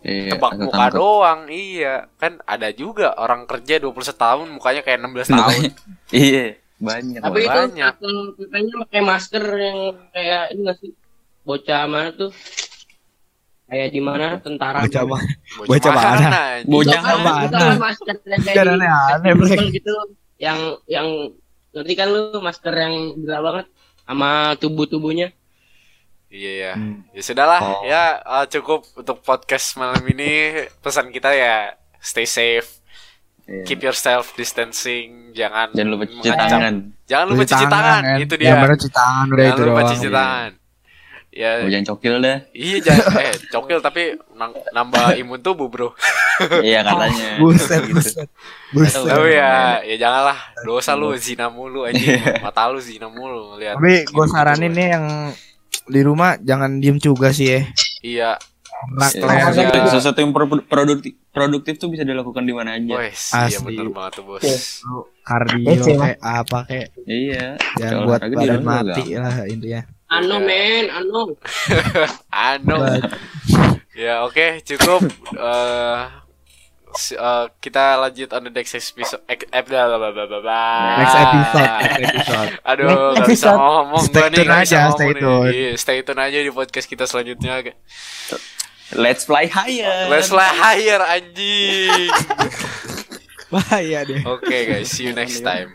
Iya, 0.00 0.30
tebak 0.32 0.52
muka 0.56 0.70
tangkap. 0.70 0.94
doang 0.94 1.40
iya 1.48 1.94
kan 2.14 2.38
ada 2.44 2.70
juga 2.70 3.12
orang 3.14 3.44
kerja 3.44 3.78
21 3.78 3.98
tahun 4.14 4.46
mukanya 4.48 4.80
kayak 4.80 4.98
16 5.00 5.26
tahun 5.28 5.60
Iya, 6.08 6.44
banyak. 6.78 7.18
Tapi 7.18 7.34
banget. 7.36 7.44
itu 7.44 7.60
Banyak. 7.74 7.92
PP-nya 8.38 8.74
pakai 8.80 9.00
masker 9.02 9.44
yang 9.50 9.78
kayak 10.08 10.42
ini 10.48 10.60
nggak 10.62 10.76
sih? 10.78 10.90
Bocah 11.42 11.82
mana 11.84 12.10
tuh? 12.12 12.30
Kayak 13.64 13.88
di 13.90 14.00
mana 14.00 14.26
tentara. 14.38 14.80
Bocah 14.80 15.04
mah. 15.04 15.22
Bocah 15.60 15.68
Bocah 15.68 15.92
mana? 15.92 16.28
Bocah 16.64 17.00
mana? 17.02 17.76
masker 17.76 18.16
yang 18.24 18.40
kayak 18.40 18.64
di- 18.64 19.36
Black. 19.36 19.60
gitu 19.74 19.92
yang 20.38 20.58
yang 20.86 21.08
ngerti 21.70 21.92
kan 21.92 22.08
lu 22.08 22.38
masker 22.38 22.72
yang 22.72 22.94
gila 23.18 23.38
banget 23.42 23.66
sama 24.00 24.30
tubuh-tubuhnya. 24.56 25.34
Iya 26.28 26.52
ya 26.62 26.72
Hmm. 26.74 27.04
ya 27.10 27.22
sudahlah 27.22 27.60
Oh. 27.60 27.82
ya 27.82 28.02
eh, 28.18 28.46
cukup 28.48 28.84
untuk 28.94 29.20
podcast 29.20 29.74
malam 29.74 30.00
ini 30.04 30.52
pesan 30.78 31.08
kita 31.08 31.30
ya 31.30 31.72
stay 31.98 32.24
safe 32.24 32.76
Iya. 33.44 33.64
keep 33.64 33.80
yourself 33.80 34.36
distancing, 34.36 35.32
jangan 35.32 35.72
Jangan 35.72 35.88
lupa 35.88 36.04
cuci 36.04 36.20
mengancam. 36.20 36.48
tangan. 36.52 36.74
Jangan 37.02 37.26
lupa 37.26 37.42
cuci 37.42 37.64
tangan, 37.66 38.02
kan. 38.04 38.18
itu 38.18 38.34
Ya 38.34 38.40
dia. 38.42 38.52
bener 38.54 38.76
cuci 38.76 38.90
tangan 38.92 39.24
udah 39.26 39.36
Jangan 39.38 39.48
itu 39.48 39.62
lupa 39.64 39.72
doang. 39.74 39.88
cuci 39.90 40.08
tangan. 40.12 40.50
Ya, 41.30 41.50
Oh, 41.54 41.66
jangan 41.66 41.86
cokil 41.86 42.14
dah. 42.18 42.38
iya 42.52 42.76
jangan 42.78 43.04
eh 43.18 43.34
cokil 43.48 43.78
tapi 43.78 44.02
nang- 44.34 44.64
nambah 44.68 45.06
imun 45.22 45.40
tubuh, 45.40 45.66
Bro. 45.66 45.96
Iya 46.60 46.80
katanya. 46.82 47.28
Buset, 47.40 47.80
Gitu. 47.82 47.94
buset. 47.94 48.28
Buset. 48.70 49.00
Tahu. 49.00 49.16
Oh 49.16 49.24
ya, 49.24 49.80
ya 49.80 49.96
janganlah. 49.98 50.36
Dosa 50.60 50.92
lu 50.92 51.16
zina 51.16 51.48
mulu 51.48 51.84
anjing. 51.84 52.20
Mata 52.38 52.68
lu 52.68 52.76
zina 52.78 53.08
mulu 53.08 53.56
lihat. 53.56 53.76
Tapi 53.76 54.04
gue 54.04 54.26
saranin 54.26 54.68
nih 54.70 54.88
yang 54.92 55.04
di 55.88 56.00
rumah 56.00 56.36
jangan 56.38 56.78
diem 56.78 56.96
juga 56.96 57.28
sih 57.30 57.48
ya. 57.48 57.60
Iya. 58.00 58.30
Rak 58.94 59.10
Iya, 59.10 59.90
Sesuatu- 59.90 60.22
yang 60.22 60.30
pro- 60.30 60.62
produktif, 60.62 61.18
produktif 61.28 61.74
tuh 61.76 61.90
bisa 61.90 62.06
dilakukan 62.06 62.46
di 62.46 62.54
mana 62.54 62.78
aja. 62.78 62.94
Wes, 62.94 63.34
iya 63.34 63.58
Asli. 63.58 63.64
bener 63.66 63.90
banget 63.90 64.12
tuh, 64.14 64.24
Bos. 64.24 64.44
Kardio 65.20 65.82
kayak 65.98 66.18
apa 66.22 66.58
kayak 66.62 66.88
Iya. 67.02 67.58
jangan 67.74 67.98
buat 68.06 68.20
badan 68.22 68.62
mati 68.62 69.04
lah 69.12 69.34
intinya. 69.44 69.82
Anu 70.08 70.36
men, 70.38 70.86
anu. 70.88 71.34
Anu. 72.30 72.76
Ya, 73.98 74.22
oke, 74.22 74.62
cukup 74.62 75.02
Eh 75.34 76.02
si- 76.98 77.14
eh, 77.14 77.46
kita 77.62 77.94
lanjut 78.02 78.28
on 78.34 78.42
the 78.42 78.52
next 78.52 78.74
episode. 78.74 79.22
Ep, 79.30 79.46
bla, 79.70 79.86
bla. 79.86 80.10
Next 80.98 81.14
episode, 81.14 81.70
next 81.78 82.10
episode. 82.10 82.50
Aduh, 82.74 82.86
Next 82.90 83.18
gak 83.22 83.28
bisa 83.30 83.48
ngomong 83.54 84.04
Stay 84.04 84.26
nih, 84.26 84.36
tune 84.42 84.52
aja, 84.52 84.80
stay 84.90 85.10
tune. 85.14 85.50
Iya, 85.54 85.70
stay 85.78 85.98
tune 86.02 86.20
aja 86.20 86.38
di 86.42 86.50
podcast 86.50 86.86
kita 86.90 87.06
selanjutnya. 87.06 87.62
Let's 88.98 89.28
fly 89.28 89.46
higher. 89.46 90.10
Let's 90.10 90.32
fly 90.32 90.48
higher 90.48 90.98
anjing. 91.06 92.08
Bahaya 93.52 94.04
deh. 94.04 94.20
Oke 94.28 94.68
guys, 94.68 94.92
see 94.92 95.08
you 95.08 95.16
next 95.16 95.40
time. 95.40 95.72